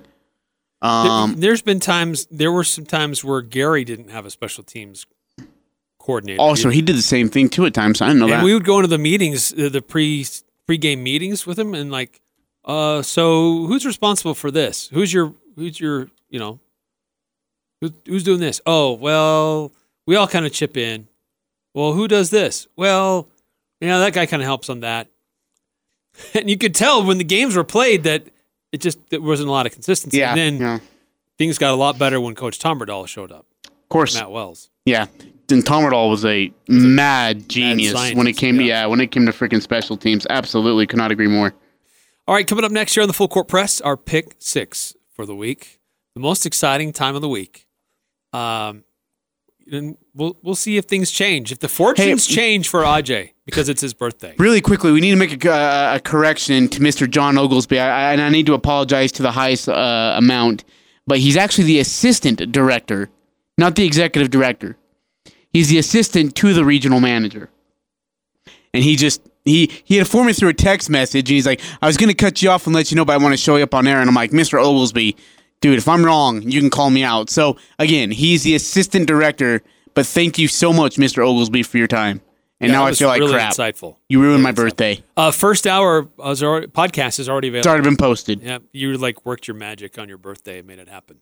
Um, 0.83 1.37
there, 1.39 1.53
has 1.53 1.63
been 1.63 1.81
times. 1.81 2.27
There 2.31 2.53
were 2.53 2.65
some 2.65 2.85
times 2.85 3.25
where 3.25 3.41
Gary 3.41 3.83
didn't 3.83 4.11
have 4.11 4.27
a 4.27 4.31
special 4.31 4.63
teams 4.63 5.07
coordinator. 5.99 6.39
Also, 6.39 6.69
he 6.69 6.83
did 6.83 6.97
the 6.97 7.03
same 7.03 7.31
thing 7.31 7.49
too 7.49 7.65
at 7.65 7.73
times. 7.73 8.03
I 8.03 8.09
didn't 8.09 8.21
know 8.21 8.27
and 8.27 8.35
that. 8.35 8.45
We 8.45 8.53
would 8.53 8.65
go 8.65 8.77
into 8.77 8.89
the 8.89 8.99
meetings, 8.99 9.49
the 9.51 9.81
pre 9.81 10.27
pre-game 10.67 11.03
meetings 11.03 11.47
with 11.47 11.59
him, 11.59 11.75
and 11.75 11.91
like, 11.91 12.21
uh, 12.65 13.03
so 13.03 13.67
who's 13.67 13.87
responsible 13.87 14.35
for 14.35 14.51
this? 14.51 14.89
Who's 14.89 15.13
your 15.13 15.35
who's 15.57 15.79
your 15.81 16.11
you 16.29 16.39
know 16.39 16.61
who, 17.81 17.93
who's 18.07 18.25
doing 18.25 18.41
this? 18.41 18.61
Oh, 18.67 18.93
well, 18.93 19.73
we 20.07 20.17
all 20.17 20.29
kind 20.29 20.47
of 20.47 20.53
chip 20.53 20.77
in. 20.77 21.09
Well, 21.75 21.93
who 21.93 22.09
does 22.09 22.31
this? 22.31 22.67
Well, 22.77 23.29
you 23.81 23.89
know, 23.89 24.01
that 24.01 24.15
guy 24.15 24.27
kind 24.27 24.43
of 24.43 24.47
helps 24.47 24.71
on 24.71 24.81
that. 24.81 25.09
And 26.33 26.49
you 26.49 26.57
could 26.57 26.75
tell 26.75 27.05
when 27.05 27.19
the 27.19 27.25
games 27.25 27.55
were 27.55 27.63
played 27.63 28.05
that 28.05 28.23
it 28.73 28.81
just 28.81 28.99
there 29.11 29.21
wasn't 29.21 29.51
a 29.51 29.53
lot 29.53 29.67
of 29.67 29.73
consistency. 29.73 30.17
Yeah, 30.17 30.31
and 30.31 30.39
then 30.39 30.57
yeah. 30.59 30.79
things 31.37 31.59
got 31.59 31.75
a 31.75 31.77
lot 31.77 31.99
better 31.99 32.19
when 32.19 32.35
Coach 32.35 32.59
Tommerdahl 32.59 33.07
showed 33.07 33.31
up. 33.31 33.45
Of 33.67 33.89
course. 33.91 34.15
Matt 34.15 34.31
Wells. 34.31 34.71
Yeah. 34.87 35.09
And 35.51 35.65
Tommerdahl 35.65 36.11
was 36.11 36.25
a 36.25 36.53
mad 36.69 37.49
genius 37.49 37.95
when 38.15 38.27
it 38.27 38.37
came 38.37 38.61
yeah. 38.61 38.67
yeah, 38.67 38.87
when 38.87 39.01
it 39.01 39.13
came 39.13 39.27
to 39.27 39.33
freaking 39.33 39.63
special 39.63 39.97
teams. 39.97 40.27
Absolutely 40.29 40.87
could 40.87 40.99
not 40.99 41.11
agree 41.11 41.29
more. 41.29 41.55
All 42.27 42.35
right, 42.35 42.47
coming 42.47 42.65
up 42.65 42.73
next 42.73 42.97
year 42.97 43.03
on 43.03 43.09
the 43.09 43.15
Full 43.15 43.29
Court 43.29 43.47
Press, 43.47 43.81
our 43.81 43.97
pick 43.97 44.35
six 44.39 44.97
for 45.15 45.25
the 45.25 45.37
week. 45.37 45.79
The 46.15 46.21
most 46.21 46.47
exciting 46.47 46.93
time 46.93 47.15
of 47.15 47.23
the 47.23 47.29
week. 47.29 47.67
Um, 48.33 48.85
and 49.71 49.97
we'll 50.15 50.37
we'll 50.43 50.55
see 50.55 50.77
if 50.77 50.85
things 50.87 51.11
change. 51.11 51.53
If 51.53 51.59
the 51.61 51.69
fortunes 51.69 52.27
hey, 52.27 52.35
change 52.35 52.69
for 52.69 52.83
Ajay 52.83 53.33
because 53.45 53.69
it's 53.69 53.81
his 53.81 53.95
birthday. 53.95 54.35
Really 54.39 54.61
quickly, 54.61 54.93
we 54.93 55.01
need 55.01 55.11
to 55.11 55.17
make 55.17 55.45
a, 55.45 55.53
uh, 55.53 55.97
a 55.97 56.01
correction 56.01 56.69
to 56.69 56.81
Mr. 56.81 57.09
Jon 57.09 57.39
Oglesby, 57.39 57.79
I, 57.79 58.13
and 58.13 58.21
I 58.21 58.29
need 58.29 58.47
to 58.47 58.55
apologize 58.55 59.13
to 59.13 59.23
the 59.23 59.33
highest 59.33 59.69
uh, 59.69 60.15
amount. 60.17 60.65
But 61.07 61.19
he's 61.19 61.37
actually 61.37 61.65
the 61.65 61.79
assistant 61.79 62.53
director, 62.53 63.11
not 63.57 63.77
the 63.77 63.87
executive 63.87 64.31
director. 64.31 64.77
He's 65.57 65.69
the 65.71 65.79
assistant 65.79 66.35
to 66.37 66.53
the 66.53 66.67
regional 66.67 67.01
manager, 67.01 67.49
and 68.75 68.85
he 68.85 68.95
just 68.97 69.23
he 69.47 69.71
he 69.85 69.99
informed 69.99 70.27
me 70.27 70.33
through 70.35 70.51
a 70.51 70.55
text 70.55 70.91
message, 70.91 71.31
and 71.31 71.35
he's 71.35 71.47
like, 71.47 71.63
"I 71.81 71.87
was 71.87 71.97
going 71.97 72.11
to 72.11 72.15
cut 72.15 72.43
you 72.43 72.51
off 72.51 72.67
and 72.67 72.75
let 72.75 72.91
you 72.91 72.97
know, 72.97 73.07
but 73.07 73.15
I 73.15 73.17
want 73.17 73.33
to 73.33 73.39
show 73.39 73.57
you 73.57 73.63
up 73.63 73.75
on 73.75 73.87
air." 73.87 74.01
And 74.01 74.07
I'm 74.09 74.15
like, 74.15 74.33
"Mr. 74.33 74.63
Oglesby." 74.63 75.17
Dude, 75.63 75.79
if 75.79 75.89
I'm 75.89 76.05
wrong, 76.05 76.43
you 76.43 76.61
can 76.61 76.69
call 76.69 76.91
me 76.91 77.03
out. 77.03 77.31
So 77.31 77.57
again, 77.79 78.11
he's 78.11 78.43
the 78.43 78.55
assistant 78.55 79.07
director. 79.07 79.63
But 79.95 80.05
thank 80.05 80.39
you 80.39 80.47
so 80.47 80.75
much, 80.75 80.97
Mr. 80.97 81.27
Oglesby, 81.27 81.63
for 81.63 81.79
your 81.79 81.87
time. 81.87 82.21
And 82.61 82.71
Yeah, 82.71 82.77
now 82.81 82.85
that 82.85 82.91
I 82.93 82.95
feel 82.97 83.09
like 83.09 83.21
really 83.21 83.33
crap. 83.33 83.55
insightful. 83.55 83.97
You 84.11 84.21
ruined 84.21 84.43
my 84.43 84.51
Really 84.51 84.53
insightful. 84.53 84.77
birthday. 84.77 85.03
Uh, 85.17 85.31
first 85.31 85.67
hour 85.67 86.07
was 86.19 86.43
already, 86.43 86.67
podcast 86.67 87.19
is 87.19 87.31
already 87.31 87.49
available. 87.49 87.61
It's 87.61 87.67
already 87.67 87.85
been 87.85 87.97
posted. 87.97 88.43
Yeah, 88.43 88.59
you 88.73 88.99
like 88.99 89.25
worked 89.25 89.49
your 89.49 89.55
magic 89.57 89.99
on 89.99 90.07
your 90.11 90.19
birthday 90.19 90.59
and 90.59 90.67
made 90.69 90.79
it 90.79 90.89
happen. 90.91 91.17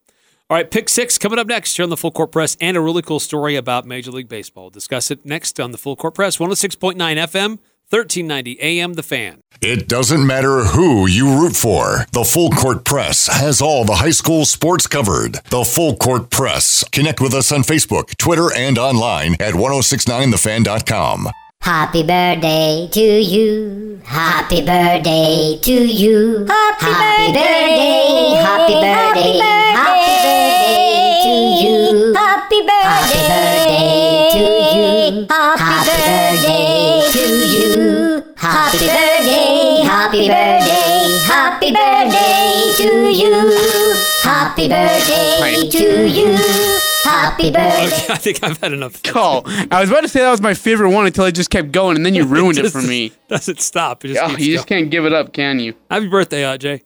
All 0.50 0.58
right, 0.58 0.70
pick 0.70 0.90
six 0.90 1.16
coming 1.16 1.38
up 1.38 1.46
next 1.46 1.74
here 1.74 1.84
on 1.84 1.88
the 1.90 1.96
Full 1.96 2.10
Court 2.10 2.30
Press, 2.30 2.54
and 2.60 2.76
a 2.76 2.80
really 2.80 3.00
cool 3.00 3.18
story 3.18 3.56
about 3.56 3.86
Major 3.86 4.10
League 4.10 4.28
Baseball. 4.28 4.64
We'll 4.64 4.70
discuss 4.70 5.10
it 5.10 5.24
next 5.24 5.58
on 5.58 5.72
the 5.72 5.78
Full 5.78 5.96
Court 5.96 6.14
Press, 6.14 6.36
106.9 6.36 6.96
FM, 6.96 7.58
1390 7.88 8.60
AM. 8.60 8.92
The 8.92 9.02
Fan. 9.02 9.40
It 9.62 9.88
doesn't 9.88 10.26
matter 10.26 10.64
who 10.64 11.06
you 11.06 11.40
root 11.40 11.56
for. 11.56 12.04
The 12.12 12.24
Full 12.24 12.50
Court 12.50 12.84
Press 12.84 13.26
has 13.28 13.62
all 13.62 13.86
the 13.86 13.94
high 13.94 14.10
school 14.10 14.44
sports 14.44 14.86
covered. 14.86 15.40
The 15.48 15.64
Full 15.64 15.96
Court 15.96 16.28
Press. 16.28 16.84
Connect 16.92 17.22
with 17.22 17.32
us 17.32 17.50
on 17.50 17.62
Facebook, 17.62 18.14
Twitter, 18.18 18.54
and 18.54 18.76
online 18.78 19.36
at 19.40 19.54
1069thefan.com. 19.54 21.30
Happy 21.64 22.02
birthday 22.02 22.86
to 22.92 23.00
you. 23.00 23.98
Happy 24.04 24.60
birthday 24.60 25.58
to 25.62 25.72
you. 25.72 26.44
Happy, 26.44 26.92
birthday. 26.92 28.36
Happy 28.36 28.74
birthday. 28.84 29.38
Happy 29.72 30.12
birthday 30.20 31.24
to 31.24 31.32
you. 31.64 32.12
Happy 32.12 32.60
birthday 32.68 34.28
to 34.34 34.44
you. 34.76 35.26
Happy 35.30 35.88
birthday 35.88 37.00
to 37.14 37.24
you. 37.48 38.24
Happy 38.36 38.86
birthday. 38.86 39.80
Happy 39.88 40.28
birthday. 40.28 41.18
Happy 41.24 41.72
birthday 41.72 42.72
to 42.76 43.08
you. 43.08 43.96
Happy 44.22 44.68
birthday 44.68 45.68
to 45.70 46.08
you. 46.08 46.93
Happy 47.04 47.50
birthday. 47.52 47.86
Okay, 47.86 48.12
I 48.12 48.16
think 48.16 48.42
I've 48.42 48.58
had 48.60 48.72
enough. 48.72 49.02
Call. 49.02 49.42
I 49.70 49.80
was 49.80 49.90
about 49.90 50.00
to 50.02 50.08
say 50.08 50.20
that 50.20 50.30
was 50.30 50.40
my 50.40 50.54
favorite 50.54 50.90
one 50.90 51.06
until 51.06 51.24
it 51.26 51.32
just 51.32 51.50
kept 51.50 51.70
going, 51.72 51.96
and 51.96 52.04
then 52.04 52.14
you 52.14 52.24
ruined 52.26 52.58
it 52.58 52.70
for 52.70 52.82
me. 52.82 53.12
Doesn't 53.28 53.60
stop. 53.60 54.04
It 54.04 54.08
just 54.08 54.22
Oh, 54.22 54.28
keeps 54.30 54.40
you 54.46 54.54
just 54.54 54.66
going. 54.68 54.82
can't 54.84 54.90
give 54.90 55.04
it 55.04 55.12
up, 55.12 55.32
can 55.32 55.58
you? 55.60 55.74
Happy 55.90 56.08
birthday, 56.08 56.42
Ajay. 56.42 56.82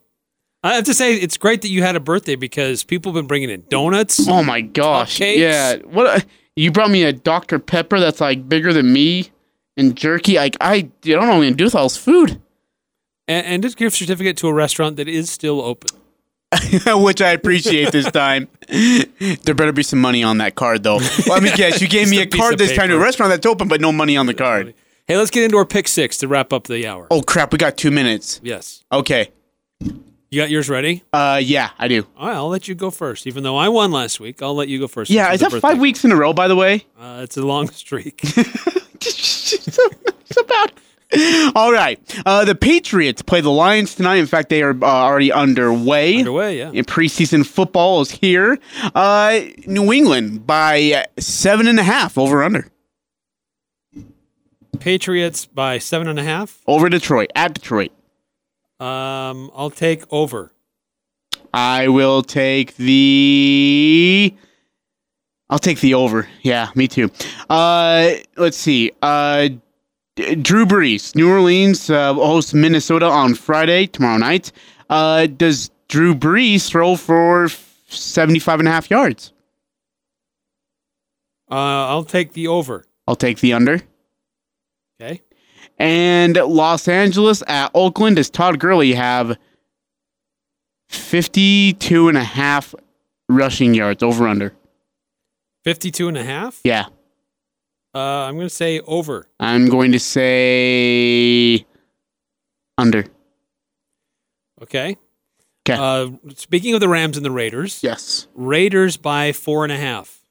I 0.65 0.75
have 0.75 0.85
to 0.85 0.95
say, 0.95 1.15
it's 1.15 1.37
great 1.37 1.63
that 1.63 1.69
you 1.69 1.83
had 1.83 1.95
a 1.95 2.01
birthday 2.01 2.35
because 2.35 2.83
people 2.83 3.13
have 3.13 3.15
been 3.23 3.29
bringing 3.29 3.49
in 3.51 3.65
donuts. 3.69 4.27
Oh 4.29 4.43
my 4.43 4.61
gosh. 4.61 5.19
Cupcakes? 5.19 5.37
Yeah. 5.39 5.77
What? 5.85 6.23
A, 6.23 6.27
you 6.57 6.73
brought 6.73 6.91
me 6.91 7.05
a 7.05 7.13
Dr 7.13 7.61
Pepper 7.61 8.01
that's 8.01 8.21
like 8.21 8.49
bigger 8.49 8.73
than 8.73 8.93
me, 8.93 9.31
and 9.77 9.97
jerky. 9.97 10.35
Like 10.35 10.57
I, 10.61 10.75
I 10.75 10.81
don't 11.05 11.21
know 11.23 11.27
what 11.29 11.35
I'm 11.35 11.41
gonna 11.43 11.53
do 11.53 11.65
with 11.65 11.77
all 11.77 11.85
this 11.85 11.97
food. 11.97 12.43
and, 13.29 13.47
and 13.47 13.65
a 13.65 13.69
gift 13.69 13.97
certificate 13.97 14.37
to 14.39 14.49
a 14.49 14.53
restaurant 14.53 14.97
that 14.97 15.07
is 15.07 15.31
still 15.31 15.61
open. 15.61 15.97
Which 16.87 17.21
I 17.21 17.33
appreciate 17.33 17.93
this 17.93 18.11
time. 18.11 18.49
there 18.69 19.55
better 19.55 19.73
be 19.73 19.83
some 19.83 20.01
money 20.01 20.23
on 20.23 20.39
that 20.39 20.55
card, 20.55 20.83
though. 20.83 20.99
Well, 21.27 21.37
I 21.37 21.41
mean, 21.41 21.53
yes, 21.57 21.81
you 21.83 21.89
gave 21.89 22.09
me 22.09 22.21
a 22.21 22.23
a 22.23 22.27
card 22.27 22.59
this 22.59 22.75
time 22.75 22.89
to 22.89 22.97
a 22.97 22.99
restaurant 22.99 23.31
that's 23.31 23.47
open, 23.47 23.69
but 23.69 23.81
no 23.81 23.93
money 23.93 24.17
on 24.17 24.27
the 24.27 24.35
card. 24.35 24.75
Hey, 25.07 25.17
let's 25.17 25.31
get 25.31 25.45
into 25.45 25.57
our 25.57 25.65
pick 25.67 25.89
six 25.89 26.19
to 26.19 26.29
wrap 26.29 26.53
up 26.53 26.65
the 26.65 26.87
hour. 26.87 27.07
Oh 27.11 27.23
crap, 27.23 27.53
we 27.53 27.59
got 27.59 27.77
two 27.77 27.91
minutes. 27.91 28.41
Yes. 28.43 28.85
Okay. 28.93 29.31
You 30.31 30.43
got 30.43 30.51
yours 30.51 30.69
ready? 30.69 31.05
Uh, 31.11 31.41
yeah, 31.43 31.71
I 31.79 31.89
do. 31.89 32.07
All 32.17 32.29
right, 32.29 32.37
I'll 32.37 32.49
let 32.49 32.69
you 32.69 32.75
go 32.75 32.91
first. 32.91 33.27
Even 33.27 33.43
though 33.43 33.57
I 33.57 33.71
won 33.71 33.91
last 33.91 34.21
week, 34.21 34.43
I'll 34.43 34.55
let 34.55 34.69
you 34.69 34.79
go 34.79 34.87
first. 34.87 35.11
Yeah, 35.11 35.33
is 35.33 35.41
that 35.41 35.53
five 35.53 35.79
weeks 35.79 36.05
in 36.05 36.13
a 36.13 36.17
row? 36.17 36.35
By 36.35 36.49
the 36.49 36.57
way. 36.57 36.85
Uh, 36.99 37.21
it's 37.23 37.39
a 37.39 37.43
long 37.43 37.69
streak. 37.69 38.21
it's 39.01 40.37
about. 40.37 40.73
All 41.55 41.73
right. 41.73 41.99
Uh, 42.27 42.45
the 42.45 42.55
Patriots 42.55 43.23
play 43.23 43.41
the 43.41 43.51
Lions 43.51 43.95
tonight. 43.95 44.17
In 44.17 44.27
fact, 44.27 44.51
they 44.51 44.63
are 44.63 44.77
uh, 44.83 44.87
already 44.87 45.33
underway. 45.33 46.19
Underway, 46.19 46.59
yeah. 46.59 46.71
And 46.75 46.87
preseason 46.87 47.47
football 47.47 48.03
is 48.03 48.11
here. 48.11 48.59
Uh, 48.95 49.41
New 49.67 49.93
England 49.93 50.47
by 50.47 51.07
seven 51.19 51.67
and 51.67 51.81
a 51.81 51.83
half 51.83 52.19
over 52.19 52.43
under. 52.43 52.71
Patriots 54.81 55.47
by 55.47 55.79
seven 55.79 56.09
and 56.09 56.19
a 56.19 56.25
half. 56.25 56.61
Over 56.67 56.89
Detroit. 56.91 57.31
At 57.35 57.55
Detroit. 57.55 57.93
Um, 58.79 59.51
I'll 59.55 59.71
take 59.71 60.05
over. 60.13 60.53
I 61.55 61.89
will 61.89 62.23
take 62.23 62.77
the. 62.77 64.35
I'll 65.49 65.59
take 65.59 65.81
the 65.81 65.95
over. 65.95 66.29
Yeah, 66.43 66.69
me 66.75 66.87
too. 66.87 67.11
Uh, 67.49 68.13
let's 68.37 68.59
see. 68.59 68.93
Uh, 69.01 69.49
Drew 70.19 70.67
Brees, 70.67 71.15
New 71.15 71.31
Orleans 71.31 71.91
uh, 71.91 72.13
hosts 72.15 72.53
Minnesota 72.53 73.07
on 73.07 73.35
Friday 73.35 73.87
tomorrow 73.87 74.19
night. 74.19 74.51
Uh, 74.91 75.27
does 75.27 75.71
Drew 75.89 76.15
Brees 76.15 76.69
throw 76.69 76.97
for 76.97 77.49
75 77.89 78.59
and 78.59 78.69
a 78.69 78.73
half 78.73 78.91
yards? 78.91 79.33
Uh, 81.51 81.55
I'll 81.55 82.05
take 82.05 82.33
the 82.33 82.49
over. 82.49 82.85
I'll 83.07 83.17
take 83.17 83.39
the 83.39 83.53
under. 83.53 83.81
Okay. 85.01 85.23
And 85.79 86.35
Los 86.37 86.89
Angeles 86.89 87.43
at 87.47 87.71
Oakland, 87.73 88.17
does 88.17 88.29
Todd 88.29 88.59
Gurley 88.59 88.95
have 88.95 89.37
52 90.89 92.09
and 92.09 92.19
a 92.19 92.25
half 92.25 92.75
rushing 93.29 93.73
yards 93.73 94.03
over 94.03 94.27
under? 94.27 94.53
52 95.65 96.09
and 96.09 96.19
a 96.19 96.25
half. 96.25 96.61
Yeah. 96.65 96.87
Uh, 97.95 97.99
I'm 97.99 98.35
going 98.37 98.47
to 98.49 98.55
say 98.55 98.81
over. 98.81 99.29
I'm 99.41 99.69
going 99.69 99.93
to 99.93 99.99
say 99.99 101.65
under. 102.77 103.05
Okay. 104.63 104.97
Uh, 105.71 106.09
speaking 106.35 106.73
of 106.75 106.81
the 106.81 106.89
Rams 106.89 107.17
and 107.17 107.27
the 107.27 107.31
Raiders, 107.31 107.83
Yes. 107.83 108.27
Raiders 108.35 108.97
by 108.97 109.33
four 109.33 109.65
and 109.65 109.73
a 109.73 109.77
half. 109.77 110.25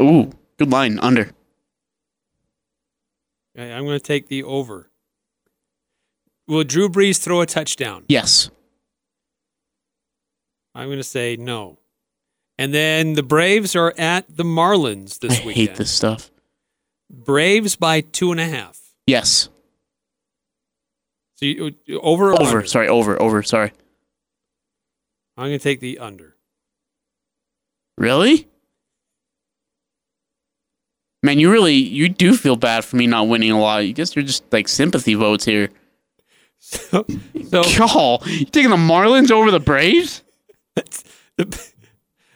Ooh, 0.00 0.30
good 0.58 0.70
line. 0.70 0.98
Under. 1.00 1.30
Okay, 3.56 3.72
I'm 3.72 3.84
going 3.84 3.98
to 3.98 4.04
take 4.04 4.28
the 4.28 4.42
over. 4.44 4.88
Will 6.46 6.64
Drew 6.64 6.88
Brees 6.88 7.20
throw 7.22 7.40
a 7.40 7.46
touchdown? 7.46 8.04
Yes. 8.08 8.50
I'm 10.74 10.88
going 10.88 10.98
to 10.98 11.04
say 11.04 11.36
no. 11.36 11.78
And 12.58 12.72
then 12.72 13.14
the 13.14 13.22
Braves 13.22 13.74
are 13.74 13.92
at 13.98 14.24
the 14.36 14.44
Marlins 14.44 15.18
this 15.18 15.40
I 15.40 15.44
this 15.44 15.54
hate 15.54 15.74
this 15.74 15.90
stuff. 15.90 16.30
Braves 17.12 17.76
by 17.76 18.00
two 18.00 18.32
and 18.32 18.40
a 18.40 18.46
half. 18.46 18.80
Yes. 19.06 19.48
So 21.36 21.46
you, 21.46 21.74
over 22.00 22.30
or 22.30 22.40
Over. 22.40 22.58
under? 22.58 22.66
Sorry, 22.66 22.88
over, 22.88 23.20
over. 23.20 23.42
Sorry. 23.42 23.72
I'm 25.36 25.48
going 25.48 25.58
to 25.58 25.62
take 25.62 25.80
the 25.80 25.98
under. 25.98 26.36
Really? 27.98 28.48
Man, 31.24 31.38
you 31.38 31.50
really 31.52 31.74
you 31.74 32.08
do 32.08 32.36
feel 32.36 32.56
bad 32.56 32.84
for 32.84 32.96
me 32.96 33.06
not 33.06 33.28
winning 33.28 33.52
a 33.52 33.60
lot. 33.60 33.78
You 33.86 33.92
guess 33.92 34.16
you're 34.16 34.24
just 34.24 34.44
like 34.52 34.66
sympathy 34.68 35.14
votes 35.14 35.44
here. 35.44 35.68
So, 36.64 37.04
so 37.50 37.64
Y'all, 37.66 38.22
you 38.24 38.44
taking 38.44 38.70
the 38.70 38.76
Marlins 38.76 39.32
over 39.32 39.50
the 39.50 39.58
Braves? 39.58 40.22
the, 40.76 41.72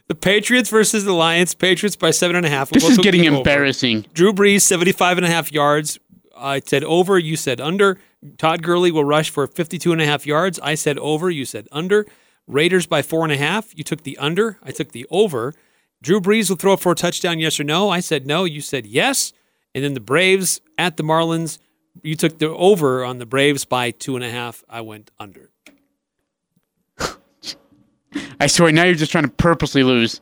the 0.08 0.14
Patriots 0.14 0.70
versus 0.70 1.04
the 1.04 1.12
Lions. 1.12 1.54
Patriots 1.54 1.96
by 1.96 2.10
seven 2.10 2.36
and 2.36 2.46
a 2.46 2.48
half. 2.50 2.70
We 2.70 2.74
This 2.80 2.88
is 2.88 2.98
getting 2.98 3.22
the 3.22 3.28
over. 3.28 3.36
embarrassing. 3.38 4.06
Drew 4.14 4.32
Brees, 4.32 4.62
75 4.62 5.18
and 5.18 5.26
a 5.26 5.30
half 5.30 5.52
yards. 5.52 5.98
I 6.36 6.60
said 6.60 6.84
over. 6.84 7.18
You 7.18 7.36
said 7.36 7.60
under. 7.60 7.98
Todd 8.38 8.62
Gurley 8.62 8.90
will 8.90 9.04
rush 9.04 9.30
for 9.30 9.46
52 9.46 9.92
and 9.92 10.00
a 10.00 10.06
half 10.06 10.26
yards. 10.26 10.58
I 10.62 10.74
said 10.74 10.98
over. 10.98 11.30
You 11.30 11.44
said 11.44 11.68
under. 11.72 12.06
Raiders 12.46 12.86
by 12.86 13.02
four 13.02 13.24
and 13.24 13.32
a 13.32 13.36
half. 13.36 13.76
You 13.76 13.82
took 13.84 14.02
the 14.02 14.16
under. 14.18 14.58
I 14.62 14.70
took 14.70 14.92
the 14.92 15.06
over. 15.10 15.54
Drew 16.02 16.20
Brees 16.20 16.48
will 16.50 16.56
throw 16.56 16.76
for 16.76 16.92
a 16.92 16.94
touchdown, 16.94 17.38
yes 17.38 17.58
or 17.58 17.64
no. 17.64 17.88
I 17.88 18.00
said 18.00 18.26
no. 18.26 18.44
You 18.44 18.60
said 18.60 18.86
yes. 18.86 19.32
And 19.74 19.82
then 19.82 19.94
the 19.94 20.00
Braves 20.00 20.60
at 20.78 20.96
the 20.96 21.02
Marlins. 21.02 21.58
You 22.02 22.14
took 22.14 22.38
the 22.38 22.50
over 22.50 23.02
on 23.04 23.18
the 23.18 23.26
Braves 23.26 23.64
by 23.64 23.90
two 23.90 24.14
and 24.14 24.24
a 24.24 24.30
half. 24.30 24.62
I 24.68 24.82
went 24.82 25.10
under. 25.18 25.50
I 28.40 28.46
swear, 28.46 28.72
now 28.72 28.85
you're 28.85 28.94
just 28.94 29.12
trying 29.12 29.24
to 29.24 29.31
purposely 29.31 29.83
lose. 29.83 30.20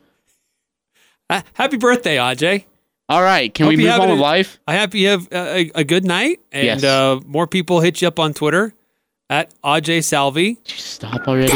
Ah, 1.29 1.43
happy 1.53 1.77
birthday, 1.77 2.17
Ajay. 2.17 2.65
All 3.09 3.21
right, 3.21 3.53
can 3.53 3.65
Hope 3.65 3.69
we 3.69 3.75
you 3.75 3.81
move 3.83 3.91
have 3.91 4.01
on 4.01 4.09
it- 4.09 4.11
with 4.13 4.21
life? 4.21 4.59
I 4.67 4.77
hope 4.77 4.93
you 4.95 5.07
have 5.09 5.27
a, 5.31 5.71
a 5.75 5.83
good 5.83 6.05
night, 6.05 6.39
and 6.51 6.65
Yes. 6.65 6.83
uh, 6.83 7.19
more 7.25 7.45
people 7.47 7.79
hit 7.81 8.01
you 8.01 8.07
up 8.07 8.19
on 8.19 8.33
Twitter 8.33 8.73
at 9.29 9.51
Ajay 9.63 10.03
Salvy. 10.03 10.57
Stop 10.65 11.27
already. 11.27 11.51